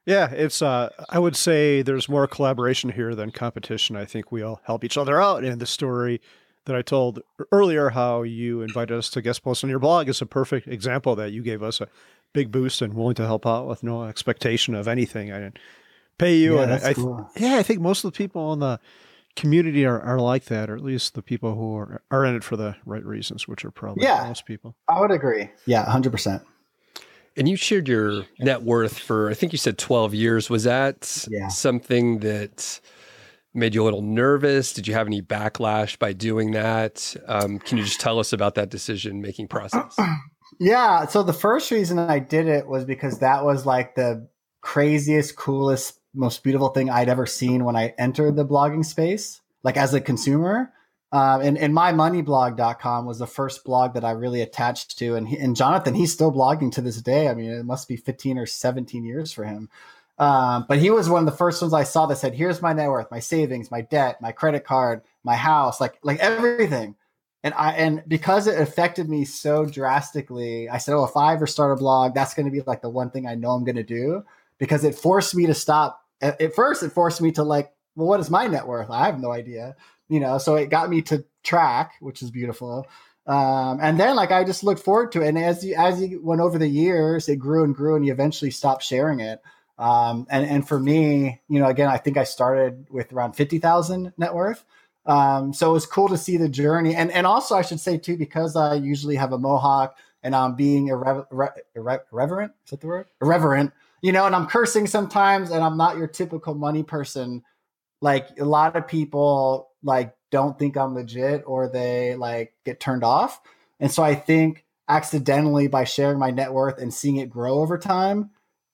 [0.05, 3.95] Yeah, it's uh I would say there's more collaboration here than competition.
[3.95, 6.21] I think we all help each other out and the story
[6.65, 10.21] that I told earlier how you invited us to guest post on your blog is
[10.21, 11.87] a perfect example that you gave us a
[12.33, 15.31] big boost and willing to help out with no expectation of anything.
[15.31, 15.59] I didn't
[16.17, 17.29] pay you yeah, and I, cool.
[17.35, 18.79] yeah, I think most of the people in the
[19.35, 22.43] community are, are like that, or at least the people who are, are in it
[22.43, 24.75] for the right reasons, which are probably yeah, most people.
[24.87, 25.49] I would agree.
[25.65, 26.43] Yeah, 100%.
[27.37, 30.49] And you shared your net worth for, I think you said 12 years.
[30.49, 31.49] Was that yeah.
[31.49, 32.79] something that
[33.53, 34.71] made you a little nervous?
[34.71, 37.13] Did you have any backlash by doing that?
[37.27, 39.97] Um, can you just tell us about that decision making process?
[40.59, 41.05] Yeah.
[41.07, 44.29] So the first reason I did it was because that was like the
[44.61, 49.77] craziest, coolest most beautiful thing I'd ever seen when I entered the blogging space, like
[49.77, 50.71] as a consumer.
[51.11, 55.15] Um, and, and mymoneyblog.com was the first blog that I really attached to.
[55.15, 57.29] And, he, and Jonathan, he's still blogging to this day.
[57.29, 59.69] I mean, it must be 15 or 17 years for him.
[60.17, 62.73] Um, but he was one of the first ones I saw that said, here's my
[62.73, 66.95] net worth, my savings, my debt, my credit card, my house, like, like everything.
[67.43, 71.45] And I, and because it affected me so drastically, I said, oh, if I ever
[71.45, 73.75] start a blog, that's going to be like the one thing I know I'm going
[73.75, 74.23] to do
[74.57, 78.19] because it forced me to stop at first it forced me to like, well, what
[78.19, 78.89] is my net worth?
[78.89, 79.75] I have no idea,
[80.07, 80.37] you know.
[80.37, 82.87] So it got me to track, which is beautiful.
[83.27, 85.29] Um, and then like I just looked forward to it.
[85.29, 88.11] And as you as you went over the years, it grew and grew, and you
[88.11, 89.41] eventually stopped sharing it.
[89.77, 93.59] Um, and and for me, you know, again, I think I started with around fifty
[93.59, 94.63] thousand net worth.
[95.05, 97.97] Um, so it was cool to see the journey, and and also I should say
[97.97, 101.27] too, because I usually have a mohawk and I'm being irre-
[101.75, 102.53] irre- irreverent.
[102.65, 103.07] Is that the word?
[103.21, 103.73] Irreverent
[104.05, 107.41] you know, and I'm cursing sometimes, and I'm not your typical money person.
[108.01, 113.03] Like a lot of people like don't think I'm legit or they like get turned
[113.03, 113.41] off.
[113.79, 117.79] And so I think accidentally by sharing my net worth and seeing it grow over
[117.79, 118.29] time,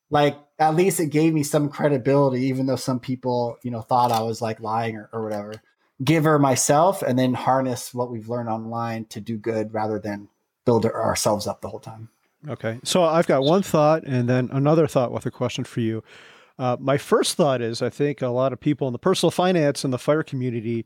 [0.10, 4.12] like at least it gave me some credibility, even though some people, you know, thought
[4.12, 5.54] I was like lying or, or whatever.
[6.04, 10.28] Give her myself and then harness what we've learned online to do good rather than
[10.65, 12.10] build ourselves up the whole time.
[12.49, 12.80] Okay.
[12.84, 16.04] So I've got one thought and then another thought with a question for you.
[16.58, 19.84] Uh, my first thought is I think a lot of people in the personal finance
[19.84, 20.86] and the fire community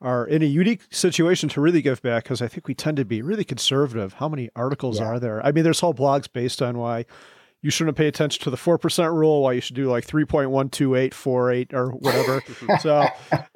[0.00, 3.04] are in a unique situation to really give back because I think we tend to
[3.04, 4.14] be really conservative.
[4.14, 5.06] How many articles yeah.
[5.06, 5.44] are there?
[5.46, 7.06] I mean, there's whole blogs based on why
[7.62, 11.90] you shouldn't pay attention to the 4% rule while you should do like 3.12848 or
[11.92, 12.42] whatever.
[12.80, 13.06] so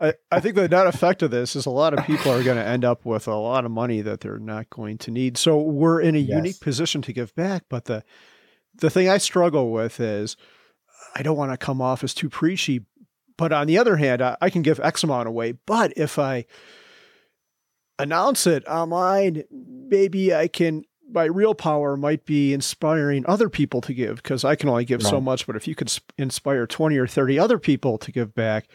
[0.00, 2.56] I, I think the net effect of this is a lot of people are going
[2.56, 5.36] to end up with a lot of money that they're not going to need.
[5.36, 6.36] So we're in a yes.
[6.36, 7.64] unique position to give back.
[7.68, 8.04] But the,
[8.76, 10.36] the thing I struggle with is
[11.16, 12.86] I don't want to come off as too preachy.
[13.36, 15.52] But on the other hand, I, I can give X amount away.
[15.66, 16.46] But if I
[17.98, 23.94] announce it online, maybe I can my real power might be inspiring other people to
[23.94, 25.10] give because I can only give right.
[25.10, 25.46] so much.
[25.46, 28.68] But if you could sp- inspire 20 or 30 other people to give back,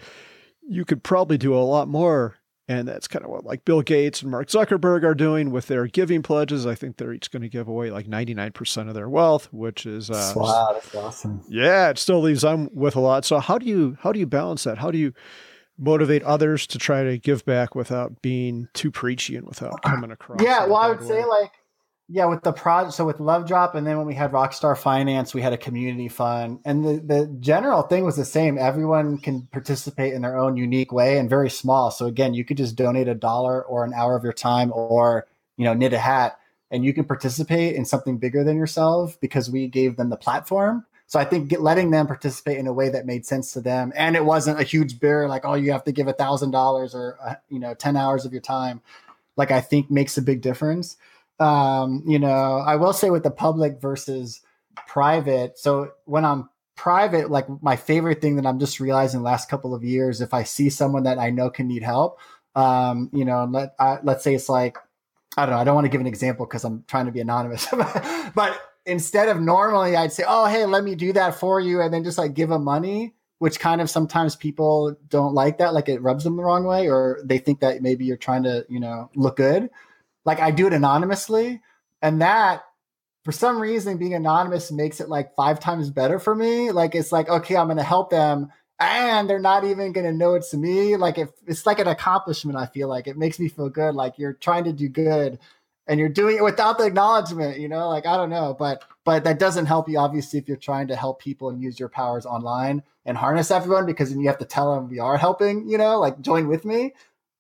[0.68, 2.38] you could probably do a lot more.
[2.68, 5.88] And that's kind of what like Bill Gates and Mark Zuckerberg are doing with their
[5.88, 6.66] giving pledges.
[6.66, 10.10] I think they're each going to give away like 99% of their wealth, which is
[10.10, 11.44] uh, wow, that's awesome.
[11.50, 13.26] Yeah, it still leaves them with a lot.
[13.26, 14.78] So how do you how do you balance that?
[14.78, 15.14] How do you
[15.78, 20.42] motivate others to try to give back without being too preachy and without coming across?
[20.42, 21.08] Yeah, well, I would way?
[21.08, 21.52] say like
[22.14, 25.34] yeah, with the project, so with Love Drop, and then when we had Rockstar Finance,
[25.34, 28.58] we had a community fund, and the the general thing was the same.
[28.58, 31.90] Everyone can participate in their own unique way and very small.
[31.90, 35.26] So again, you could just donate a dollar or an hour of your time, or
[35.56, 36.38] you know, knit a hat,
[36.70, 40.86] and you can participate in something bigger than yourself because we gave them the platform.
[41.08, 43.94] So I think get, letting them participate in a way that made sense to them,
[43.96, 46.94] and it wasn't a huge barrier like, oh, you have to give a thousand dollars
[46.94, 48.82] or uh, you know, ten hours of your time.
[49.38, 50.98] Like I think makes a big difference
[51.42, 54.42] um, you know, I will say with the public versus
[54.88, 55.58] private.
[55.58, 59.84] So when I'm private, like my favorite thing that I'm just realizing last couple of
[59.84, 62.20] years, if I see someone that I know can need help,
[62.56, 64.78] um, you know, let I, let's say it's like
[65.36, 65.62] I don't know.
[65.62, 67.68] I don't want to give an example because I'm trying to be anonymous,
[68.36, 71.94] but instead of normally I'd say, "Oh, hey, let me do that for you," and
[71.94, 75.88] then just like give them money, which kind of sometimes people don't like that, like
[75.88, 78.80] it rubs them the wrong way, or they think that maybe you're trying to, you
[78.80, 79.70] know, look good
[80.26, 81.62] like I do it anonymously,
[82.02, 82.64] and that
[83.24, 86.72] for some reason being anonymous makes it like five times better for me.
[86.72, 88.50] Like it's like, okay, I'm gonna help them
[88.80, 90.96] and they're not even gonna know it's me.
[90.96, 93.94] Like if it's like an accomplishment, I feel like it makes me feel good.
[93.94, 95.38] Like you're trying to do good
[95.88, 99.24] and you're doing it without the acknowledgement, you know, like I don't know, but but
[99.24, 102.26] that doesn't help you obviously if you're trying to help people and use your powers
[102.26, 105.78] online and harness everyone because then you have to tell them we are helping, you
[105.78, 106.94] know, like join with me.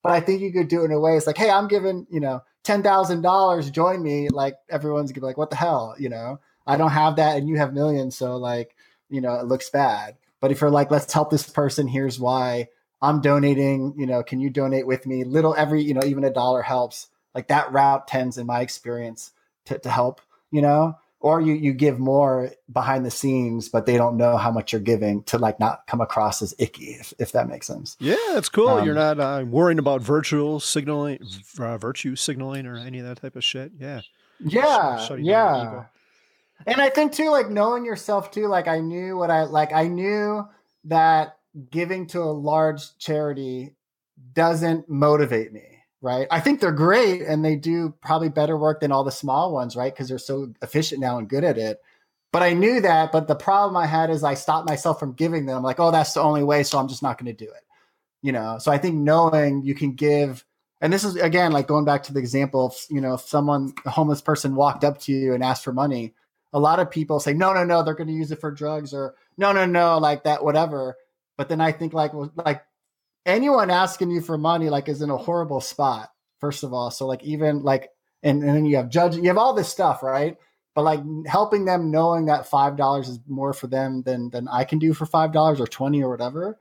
[0.04, 2.06] But I think you could do it in a way it's like, hey, I'm giving,
[2.12, 4.30] you know, ten thousand dollars, join me.
[4.30, 6.40] Like everyone's gonna be like, what the hell, you know?
[6.68, 8.76] I don't have that, and you have millions, so like,
[9.10, 10.18] you know, it looks bad.
[10.40, 12.70] But if you're like, let's help this person, here's why.
[13.02, 15.24] I'm donating, you know, can you donate with me?
[15.24, 17.08] Little every, you know, even a dollar helps.
[17.34, 19.32] Like that route tends, in my experience,
[19.66, 23.98] to, to help, you know, or you you give more behind the scenes but they
[23.98, 27.32] don't know how much you're giving to like not come across as icky if, if
[27.32, 27.96] that makes sense.
[28.00, 28.70] Yeah that's cool.
[28.70, 31.20] Um, you're not uh, worrying about virtual signaling
[31.60, 33.72] uh, virtue signaling or any of that type of shit.
[33.80, 34.02] Yeah.
[34.40, 34.98] Yeah
[36.66, 36.74] yeah.
[36.74, 39.88] and i think too like knowing yourself too like i knew what i like i
[39.88, 40.48] knew
[40.86, 41.38] that
[41.70, 43.76] giving to a large charity
[44.34, 45.71] doesn't motivate me
[46.02, 46.28] right?
[46.32, 49.76] I think they're great and they do probably better work than all the small ones,
[49.76, 49.94] right?
[49.94, 51.80] Because they're so efficient now and good at it.
[52.32, 53.12] But I knew that.
[53.12, 55.64] But the problem I had is I stopped myself from giving them.
[55.64, 56.64] Like, oh, that's the only way.
[56.64, 57.64] So I'm just not going to do it.
[58.24, 60.46] You know, so I think knowing you can give,
[60.80, 63.74] and this is again like going back to the example of, you know, if someone,
[63.86, 66.14] a homeless person walked up to you and asked for money,
[66.54, 68.94] a lot of people say, no, no, no, they're going to use it for drugs
[68.94, 70.98] or no, no, no, like that, whatever.
[71.36, 72.64] But then I think like, like
[73.26, 76.12] anyone asking you for money like is in a horrible spot
[76.42, 76.92] first of all.
[76.92, 77.90] So like even like
[78.24, 80.36] and, and then you have judge you have all this stuff right?
[80.74, 84.64] But like helping them knowing that five dollars is more for them than than i
[84.64, 86.60] can do for five dollars or 20 or whatever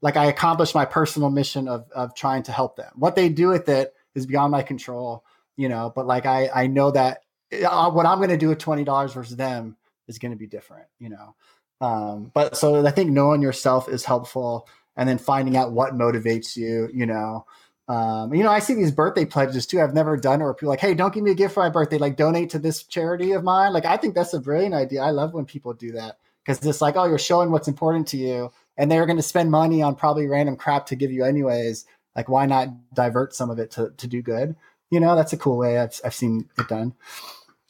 [0.00, 2.90] like i accomplished my personal mission of of trying to help them.
[2.96, 5.24] What they do with it is beyond my control
[5.56, 7.22] you know but like i i know that
[7.64, 9.76] uh, what i'm going to do with $20 versus them
[10.08, 11.34] is going to be different you know?
[11.80, 16.56] Um but so i think knowing yourself is helpful and then finding out what motivates
[16.56, 17.46] you, you know.
[17.88, 19.80] Um, you know, I see these birthday pledges too.
[19.80, 21.98] I've never done where people like, hey, don't give me a gift for my birthday,
[21.98, 23.72] like donate to this charity of mine.
[23.72, 25.02] Like, I think that's a brilliant idea.
[25.02, 28.16] I love when people do that because it's like, oh, you're showing what's important to
[28.16, 31.84] you, and they're going to spend money on probably random crap to give you anyways.
[32.14, 34.56] Like, why not divert some of it to to do good?
[34.90, 36.94] You know, that's a cool way I've I've seen it done.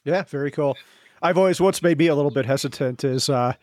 [0.05, 0.77] Yeah, very cool.
[1.23, 3.55] I've always what's made me a little bit hesitant is uh,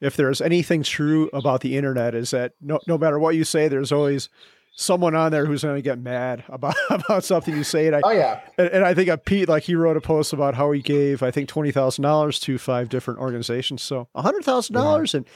[0.00, 3.68] if there's anything true about the internet is that no, no matter what you say,
[3.68, 4.28] there's always
[4.72, 7.88] someone on there who's going to get mad about, about something you say.
[7.88, 8.40] And I, oh yeah.
[8.56, 11.22] And, and I think of Pete, like he wrote a post about how he gave,
[11.22, 13.82] I think, $20,000 to five different organizations.
[13.82, 15.14] So a hundred thousand dollars.
[15.14, 15.26] And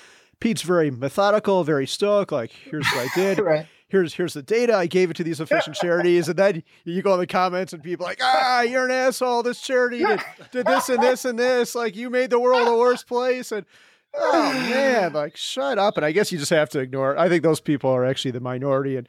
[0.41, 2.33] Pete's very methodical, very stoic.
[2.33, 3.39] Like, here's what I did.
[3.45, 3.67] right.
[3.89, 4.75] Here's, here's the data.
[4.75, 6.27] I gave it to these efficient charities.
[6.27, 9.43] And then you go in the comments and people like, ah, you're an asshole.
[9.43, 11.75] This charity did, did this and this and this.
[11.75, 13.53] Like you made the world a worse place.
[13.53, 13.67] And,
[14.15, 15.97] oh man, like shut up.
[15.97, 17.15] And I guess you just have to ignore.
[17.15, 17.19] It.
[17.19, 19.09] I think those people are actually the minority, and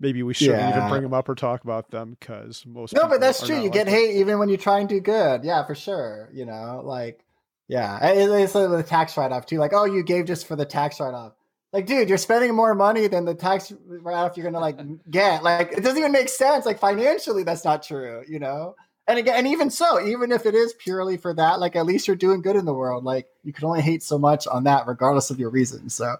[0.00, 0.76] maybe we shouldn't yeah.
[0.76, 2.94] even bring them up or talk about them because most.
[2.94, 3.56] No, but that's true.
[3.56, 3.92] You like get that.
[3.92, 5.44] hate even when you try and do good.
[5.44, 6.30] Yeah, for sure.
[6.32, 7.24] You know, like
[7.68, 9.58] yeah, it's like the tax write off too.
[9.58, 11.32] Like, oh, you gave just for the tax write off.
[11.72, 14.78] Like, dude, you're spending more money than the tax write off you're gonna like
[15.10, 15.42] get.
[15.42, 16.66] Like, it doesn't even make sense.
[16.66, 18.22] Like financially, that's not true.
[18.28, 18.76] You know
[19.06, 22.06] and again, and even so, even if it is purely for that, like at least
[22.06, 23.04] you're doing good in the world.
[23.04, 25.94] Like you can only hate so much on that, regardless of your reasons.
[25.94, 26.16] So,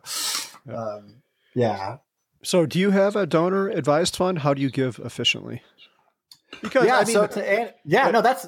[0.72, 1.22] um,
[1.54, 1.98] yeah.
[2.42, 4.40] So, do you have a donor advised fund?
[4.40, 5.62] How do you give efficiently?
[6.62, 8.46] Because yeah, I mean, so to, yeah, no, that's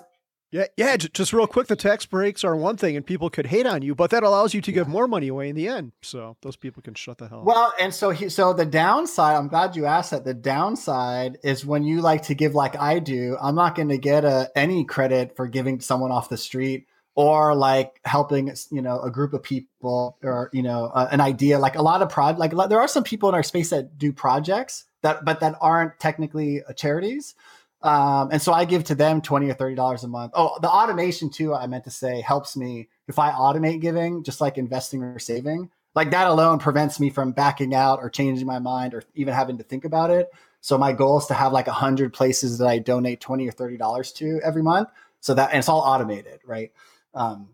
[0.57, 0.97] yeah, yeah.
[0.97, 3.95] Just real quick, the tax breaks are one thing, and people could hate on you,
[3.95, 5.93] but that allows you to give more money away in the end.
[6.03, 7.43] So those people can shut the hell.
[7.45, 9.37] Well, and so he, so the downside.
[9.37, 10.25] I'm glad you asked that.
[10.25, 13.37] The downside is when you like to give like I do.
[13.41, 17.55] I'm not going to get a, any credit for giving someone off the street or
[17.55, 21.59] like helping you know a group of people or you know uh, an idea.
[21.59, 22.39] Like a lot of prod.
[22.39, 25.99] Like there are some people in our space that do projects that, but that aren't
[25.99, 27.35] technically charities.
[27.87, 30.33] Um, and so I give to them 20 or $30 a month.
[30.35, 34.41] Oh, the automation too, I meant to say helps me if I automate giving, just
[34.41, 38.59] like investing or saving, like that alone prevents me from backing out or changing my
[38.59, 40.29] mind or even having to think about it.
[40.61, 43.53] So my goal is to have like a hundred places that I donate 20 or
[43.53, 44.89] $30 to every month.
[45.21, 46.41] So that, and it's all automated.
[46.45, 46.73] Right.
[47.15, 47.51] Um,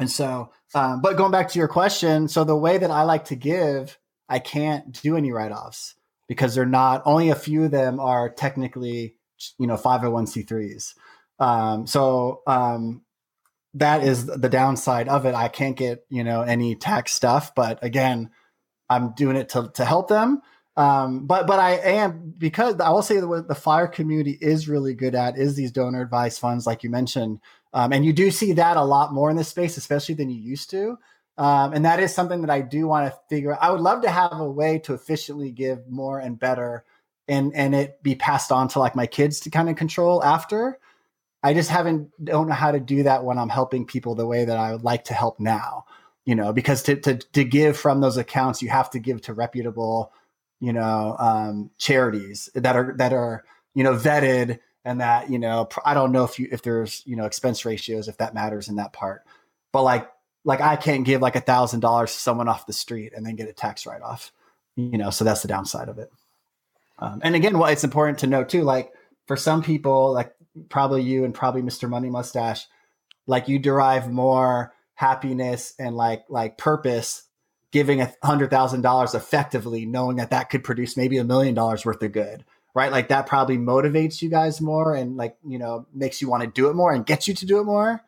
[0.00, 3.26] and so, um, but going back to your question, so the way that I like
[3.26, 5.96] to give, I can't do any write-offs
[6.28, 9.16] because they're not only a few of them are technically
[9.58, 10.94] you know 501c3s
[11.38, 13.02] um, so um,
[13.74, 17.78] that is the downside of it i can't get you know any tax stuff but
[17.84, 18.30] again
[18.90, 20.42] i'm doing it to, to help them
[20.76, 24.68] Um, but but I am because I will say that what the fire community is
[24.68, 27.40] really good at is these donor advised funds, like you mentioned,
[27.74, 30.40] um, and you do see that a lot more in this space, especially than you
[30.40, 30.98] used to.
[31.38, 33.60] Um, and that is something that I do want to figure out.
[33.62, 36.84] I would love to have a way to efficiently give more and better
[37.28, 40.78] and and it be passed on to like my kids to kind of control after.
[41.42, 44.44] I just haven't don't know how to do that when I'm helping people the way
[44.44, 45.84] that I would like to help now.
[46.24, 49.34] You know, because to to to give from those accounts, you have to give to
[49.34, 50.12] reputable,
[50.60, 55.68] you know, um, charities that are that are you know vetted and that you know
[55.84, 58.76] I don't know if you if there's you know expense ratios if that matters in
[58.76, 59.22] that part,
[59.72, 60.08] but like
[60.44, 63.36] like I can't give like a thousand dollars to someone off the street and then
[63.36, 64.32] get a tax write off.
[64.76, 66.10] You know, so that's the downside of it.
[66.98, 68.92] Um, and again, well, it's important to note too, like
[69.26, 70.32] for some people, like
[70.68, 71.88] probably you and probably Mr.
[71.88, 72.66] Money Mustache,
[73.26, 77.24] like you derive more happiness and like like purpose
[77.70, 81.84] giving a hundred thousand dollars effectively, knowing that that could produce maybe a million dollars
[81.84, 82.44] worth of good,
[82.74, 82.92] right?
[82.92, 86.48] Like that probably motivates you guys more and like you know makes you want to
[86.48, 88.02] do it more and gets you to do it more.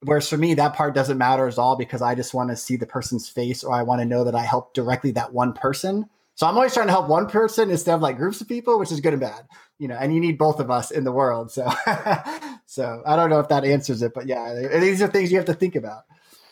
[0.00, 2.76] Whereas for me, that part doesn't matter at all because I just want to see
[2.76, 6.08] the person's face or I want to know that I helped directly that one person
[6.38, 8.92] so I'm always trying to help one person instead of like groups of people, which
[8.92, 9.42] is good and bad,
[9.80, 11.50] you know, and you need both of us in the world.
[11.50, 11.68] So,
[12.64, 15.46] so I don't know if that answers it, but yeah, these are things you have
[15.46, 16.04] to think about.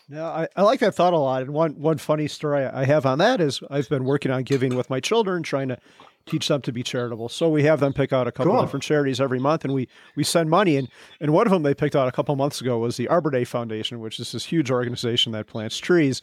[0.08, 1.42] Yeah, I, I like that thought a lot.
[1.42, 4.74] And one, one funny story I have on that is I've been working on giving
[4.74, 5.78] with my children, trying to
[6.26, 7.28] teach them to be charitable.
[7.28, 8.62] So we have them pick out a couple cool.
[8.62, 10.78] different charities every month and we, we send money.
[10.78, 10.88] And,
[11.20, 13.44] and one of them they picked out a couple months ago was the Arbor Day
[13.44, 16.22] Foundation, which is this huge organization that plants trees.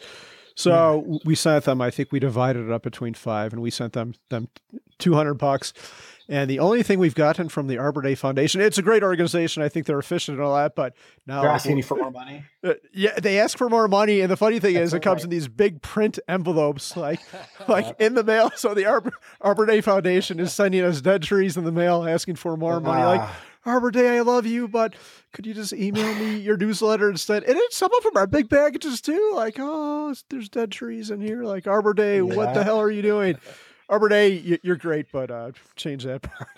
[0.55, 1.17] So yeah.
[1.25, 1.81] we sent them.
[1.81, 4.49] I think we divided it up between five, and we sent them them
[4.99, 5.73] two hundred bucks.
[6.29, 9.61] And the only thing we've gotten from the Arbor Day Foundation, it's a great organization.
[9.61, 10.95] I think they're efficient and all that, but
[11.27, 12.45] now they're asking you for more money.
[12.63, 15.19] Uh, yeah, they ask for more money, and the funny thing That's is, it comes
[15.19, 15.23] right.
[15.25, 17.19] in these big print envelopes, like
[17.67, 18.51] like in the mail.
[18.55, 22.35] So the Arbor, Arbor Day Foundation is sending us dead trees in the mail, asking
[22.35, 23.03] for more money.
[23.03, 23.35] Like ah.
[23.65, 24.93] Arbor Day, I love you, but
[25.31, 27.43] could you just email me your newsletter instead?
[27.43, 29.31] And it, some of them are big packages too.
[29.35, 31.43] Like, oh, there's dead trees in here.
[31.43, 32.23] Like Arbor Day, yeah.
[32.23, 33.37] what the hell are you doing?
[33.89, 36.49] Arbor Day, you're great, but uh, change that part.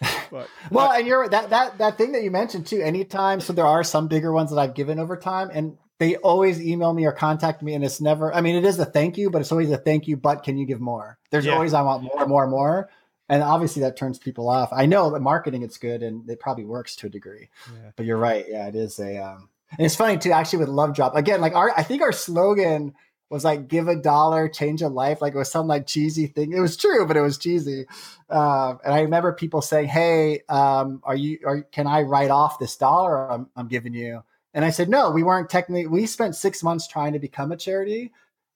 [0.30, 2.80] but, well, but, and you're that that that thing that you mentioned too.
[2.80, 6.60] Anytime, so there are some bigger ones that I've given over time, and they always
[6.60, 8.34] email me or contact me, and it's never.
[8.34, 10.16] I mean, it is a thank you, but it's always a thank you.
[10.16, 11.18] But can you give more?
[11.30, 11.52] There's yeah.
[11.52, 12.88] always I want more, more, more
[13.28, 14.70] and obviously that turns people off.
[14.72, 17.48] I know that marketing it's good and it probably works to a degree.
[17.72, 17.90] Yeah.
[17.96, 18.44] But you're right.
[18.48, 21.14] Yeah, it is a um and it's funny too actually with Love Drop.
[21.16, 22.94] Again, like our I think our slogan
[23.30, 25.20] was like give a dollar, change a life.
[25.20, 26.52] Like it was some like cheesy thing.
[26.52, 27.86] It was true, but it was cheesy.
[28.28, 31.38] Um, and I remember people saying, "Hey, um, are you?
[31.46, 34.22] Are can I write off this dollar I'm, I'm giving you?"
[34.52, 35.86] And I said, "No, we weren't technically.
[35.86, 38.12] We spent six months trying to become a charity,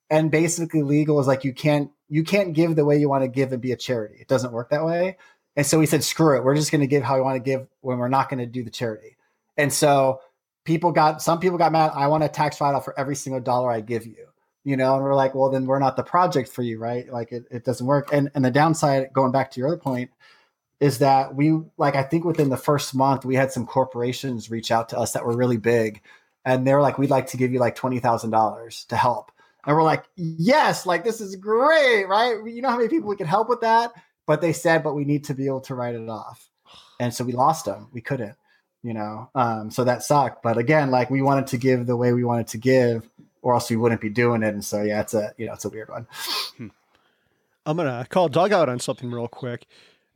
[0.09, 3.27] and basically legal is like you can't you can't give the way you want to
[3.27, 4.17] give and be a charity.
[4.19, 5.17] It doesn't work that way.
[5.55, 6.43] And so we said, screw it.
[6.43, 8.45] We're just going to give how we want to give when we're not going to
[8.45, 9.17] do the charity.
[9.57, 10.21] And so
[10.63, 11.91] people got some people got mad.
[11.95, 14.27] I want a tax write off for every single dollar I give you.
[14.65, 17.11] You know, and we're like, well, then we're not the project for you, right?
[17.11, 18.09] Like it, it doesn't work.
[18.11, 20.11] And and the downside, going back to your other point,
[20.79, 24.69] is that we like I think within the first month we had some corporations reach
[24.69, 26.01] out to us that were really big,
[26.45, 29.31] and they're like, we'd like to give you like twenty thousand dollars to help.
[29.65, 32.37] And we're like, yes, like this is great, right?
[32.45, 33.91] You know how many people we could help with that?
[34.25, 36.47] But they said, but we need to be able to write it off.
[36.99, 37.87] And so we lost them.
[37.91, 38.35] We couldn't,
[38.83, 39.29] you know.
[39.35, 40.43] Um, so that sucked.
[40.43, 43.09] But again, like we wanted to give the way we wanted to give,
[43.41, 44.53] or else we wouldn't be doing it.
[44.53, 46.07] And so yeah, it's a you know, it's a weird one.
[46.57, 46.67] Hmm.
[47.65, 49.65] I'm gonna call Doug out on something real quick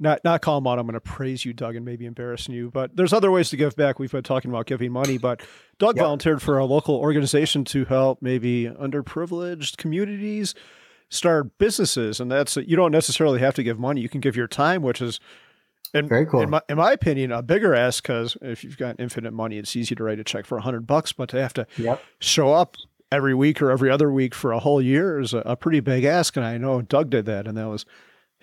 [0.03, 0.77] not not call them out.
[0.77, 2.69] I'm going to praise you, Doug, and maybe embarrassing you.
[2.69, 3.97] But there's other ways to give back.
[3.97, 5.41] We've been talking about giving money, but
[5.79, 6.03] Doug yep.
[6.03, 10.53] volunteered for a local organization to help maybe underprivileged communities
[11.09, 14.01] start businesses, and that's you don't necessarily have to give money.
[14.01, 15.19] You can give your time, which is
[15.93, 16.41] in, very cool.
[16.41, 19.75] In my, in my opinion, a bigger ask because if you've got infinite money, it's
[19.75, 22.01] easy to write a check for a hundred bucks, but to have to yep.
[22.19, 22.75] show up
[23.11, 26.03] every week or every other week for a whole year is a, a pretty big
[26.03, 26.35] ask.
[26.35, 27.85] And I know Doug did that, and that was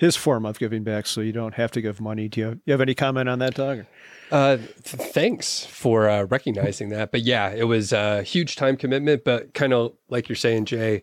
[0.01, 2.27] his form of giving back, so you don't have to give money.
[2.27, 3.85] Do you have, you have any comment on that, Doug?
[4.33, 7.13] Uh, th- thanks for uh, recognizing that.
[7.13, 9.25] But yeah, it was a huge time commitment.
[9.25, 11.03] But kind of like you're saying, Jay,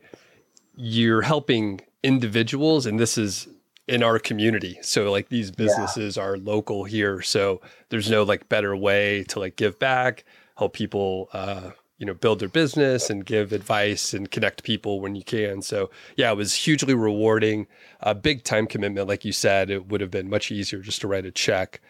[0.76, 3.48] you're helping individuals, and this is
[3.88, 4.80] in our community.
[4.82, 6.24] So like these businesses yeah.
[6.24, 10.26] are local here, so there's no like better way to like give back,
[10.58, 11.30] help people.
[11.34, 15.62] Uh, you know build their business and give advice and connect people when you can.
[15.62, 17.68] So yeah it was hugely rewarding.
[18.02, 21.08] A big time commitment like you said it would have been much easier just to
[21.08, 21.82] write a check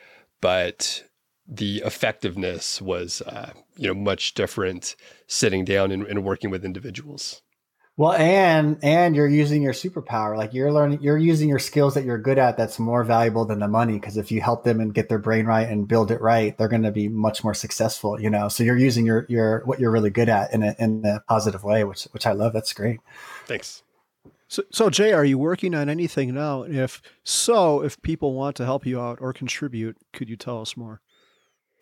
[0.42, 1.04] but
[1.48, 4.96] the effectiveness was uh, you know much different
[5.28, 7.42] sitting down and, and working with individuals
[7.98, 10.38] Well, and and you're using your superpower.
[10.38, 12.56] Like you're learning, you're using your skills that you're good at.
[12.56, 15.48] That's more valuable than the money because if you help them and get their brain
[15.48, 18.22] right and build it right, they're going to be much more successful.
[18.22, 21.04] You know, so you're using your your what you're really good at in a in
[21.08, 22.54] a positive way, which which I love.
[22.54, 23.00] That's great.
[23.48, 23.82] Thanks.
[24.48, 26.64] So, so Jay, are you working on anything now?
[26.64, 30.78] If so, if people want to help you out or contribute, could you tell us
[30.78, 31.02] more?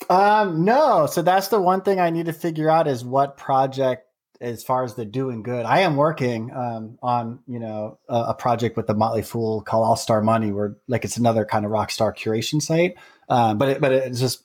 [0.10, 1.08] Um, no.
[1.08, 4.05] So that's the one thing I need to figure out is what project
[4.42, 8.34] as far as the doing good, I am working um, on you know a, a,
[8.34, 11.72] project with the Motley Fool called All Star Money, where like it's another kind of
[11.72, 12.96] rock star curation site.
[13.30, 14.44] Um, but it, but it's just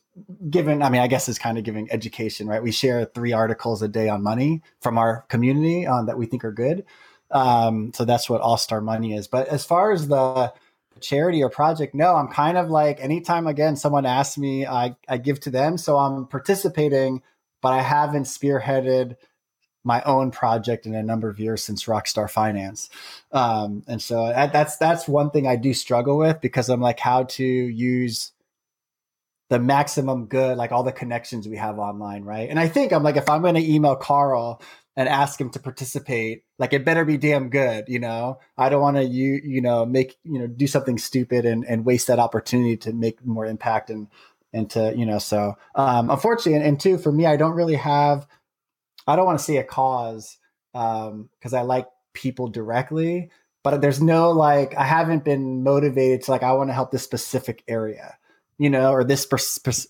[0.48, 0.82] given.
[0.82, 2.62] I mean, I guess it's kind of giving education, right?
[2.62, 6.44] We share three articles a day on money from our community um, that we think
[6.44, 6.84] are good.
[7.30, 9.28] Um, so that's what All Star Money is.
[9.28, 10.52] But as far as the
[11.00, 15.18] charity or project, no, I'm kind of like anytime again someone asks me, I I
[15.18, 15.78] give to them.
[15.78, 17.22] So I'm participating,
[17.60, 19.16] but I haven't spearheaded
[19.84, 22.90] my own project in a number of years since Rockstar Finance.
[23.32, 27.24] Um, and so that's that's one thing I do struggle with because I'm like how
[27.24, 28.32] to use
[29.48, 32.48] the maximum good, like all the connections we have online, right?
[32.48, 34.62] And I think I'm like if I'm going to email Carl
[34.96, 38.38] and ask him to participate, like it better be damn good, you know.
[38.58, 41.86] I don't want to you you know make you know do something stupid and and
[41.86, 44.08] waste that opportunity to make more impact and
[44.52, 47.76] and to you know so um unfortunately and, and two for me I don't really
[47.76, 48.26] have
[49.06, 50.38] I don't want to see a cause
[50.72, 53.30] because um, I like people directly,
[53.62, 57.02] but there's no like I haven't been motivated to like I want to help this
[57.02, 58.16] specific area,
[58.58, 59.28] you know, or this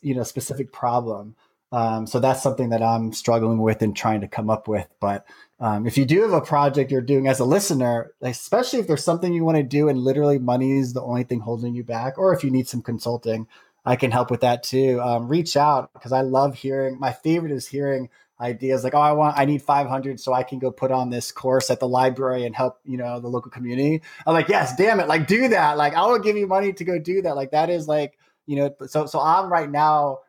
[0.02, 1.36] you know specific problem.
[1.72, 4.88] Um, so that's something that I'm struggling with and trying to come up with.
[5.00, 5.24] But
[5.60, 9.04] um, if you do have a project you're doing as a listener, especially if there's
[9.04, 12.18] something you want to do and literally money is the only thing holding you back,
[12.18, 13.46] or if you need some consulting,
[13.84, 15.00] I can help with that too.
[15.00, 16.98] Um, reach out because I love hearing.
[16.98, 18.08] My favorite is hearing
[18.40, 21.30] ideas like, oh, I want, I need 500 so I can go put on this
[21.30, 24.02] course at the library and help, you know, the local community.
[24.26, 25.08] I'm like, yes, damn it.
[25.08, 25.76] Like, do that.
[25.76, 27.36] Like, I will give you money to go do that.
[27.36, 30.20] Like, that is like, you know, so, so I'm right now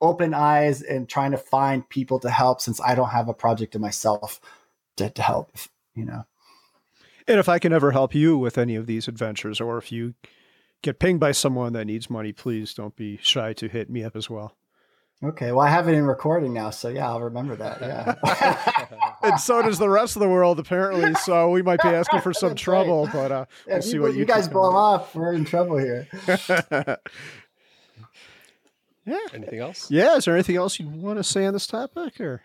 [0.00, 3.74] open eyes and trying to find people to help since I don't have a project
[3.74, 4.40] in myself
[4.96, 5.52] to, to help,
[5.94, 6.24] you know.
[7.28, 10.14] And if I can ever help you with any of these adventures, or if you
[10.82, 14.16] get pinged by someone that needs money, please don't be shy to hit me up
[14.16, 14.56] as well.
[15.22, 17.80] Okay, well, I have it in recording now, so yeah, I'll remember that.
[17.82, 21.14] Yeah, and so does the rest of the world, apparently.
[21.14, 23.12] So we might be asking for some trouble, right.
[23.12, 25.14] but uh, yeah, we'll see what you guys blow off.
[25.14, 26.08] We're in trouble here.
[29.04, 29.18] yeah.
[29.34, 29.90] Anything else?
[29.90, 30.16] Yeah.
[30.16, 32.40] Is there anything else you want to say on this topic, or?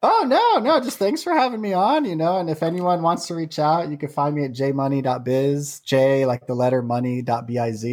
[0.00, 2.38] Oh no, no, just thanks for having me on, you know.
[2.38, 6.46] And if anyone wants to reach out, you can find me at jmoney.biz, J like
[6.46, 7.84] the letter money.biz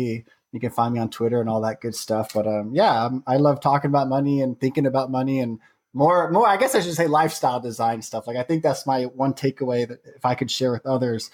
[0.55, 2.31] you can find me on Twitter and all that good stuff.
[2.33, 5.59] But um, yeah, I'm, I love talking about money and thinking about money and
[5.93, 6.47] more, more.
[6.47, 8.25] I guess I should say lifestyle design stuff.
[8.25, 11.29] Like I think that's my one takeaway that if I could share with others,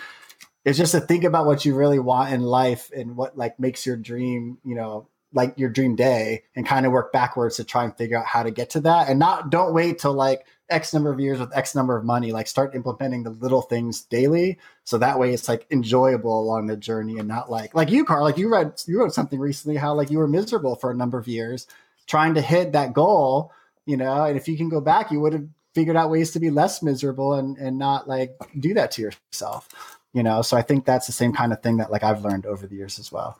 [0.66, 3.86] is just to think about what you really want in life and what like makes
[3.86, 7.84] your dream, you know, like your dream day, and kind of work backwards to try
[7.84, 10.94] and figure out how to get to that, and not don't wait till like X
[10.94, 14.58] number of years with X number of money, like start implementing the little things daily.
[14.86, 18.24] So that way it's like enjoyable along the journey and not like, like you, Carl,
[18.24, 21.18] like you read, you wrote something recently, how like you were miserable for a number
[21.18, 21.68] of years
[22.08, 23.52] trying to hit that goal,
[23.86, 26.40] you know, and if you can go back, you would have figured out ways to
[26.40, 29.68] be less miserable and, and not like do that to yourself,
[30.14, 30.42] you know?
[30.42, 32.76] So I think that's the same kind of thing that like I've learned over the
[32.76, 33.38] years as well.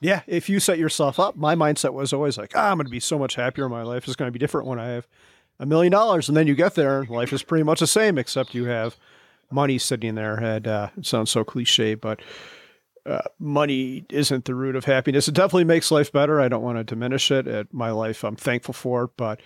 [0.00, 2.90] Yeah, if you set yourself up, my mindset was always like, ah, I'm going to
[2.90, 3.68] be so much happier.
[3.68, 5.08] My life is going to be different when I have
[5.58, 8.18] a million dollars, and then you get there, and life is pretty much the same,
[8.18, 8.96] except you have
[9.50, 10.36] money sitting there.
[10.36, 12.20] And uh, it sounds so cliche, but
[13.06, 15.28] uh, money isn't the root of happiness.
[15.28, 16.40] It definitely makes life better.
[16.40, 17.46] I don't want to diminish it.
[17.46, 19.40] At my life, I'm thankful for it, but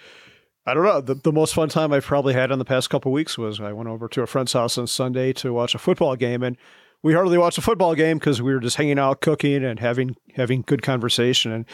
[0.66, 1.00] I don't know.
[1.00, 3.72] The, the most fun time I've probably had in the past couple weeks was I
[3.72, 6.56] went over to a friend's house on Sunday to watch a football game, and
[7.02, 10.16] we hardly watched a football game because we were just hanging out, cooking, and having
[10.34, 11.52] having good conversation.
[11.52, 11.64] And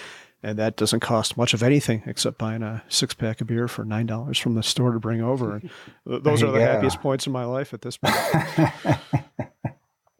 [0.43, 3.85] and that doesn't cost much of anything except buying a six pack of beer for
[3.85, 5.57] nine dollars from the store to bring over.
[5.57, 5.71] And
[6.07, 6.65] those are the go.
[6.65, 8.15] happiest points in my life at this point.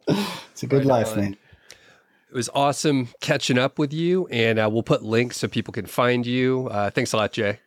[0.07, 1.19] it's a good right life, on.
[1.19, 1.37] man.
[2.29, 5.85] It was awesome catching up with you, and uh, we'll put links so people can
[5.85, 6.67] find you.
[6.69, 7.59] Uh, thanks a lot, Jay.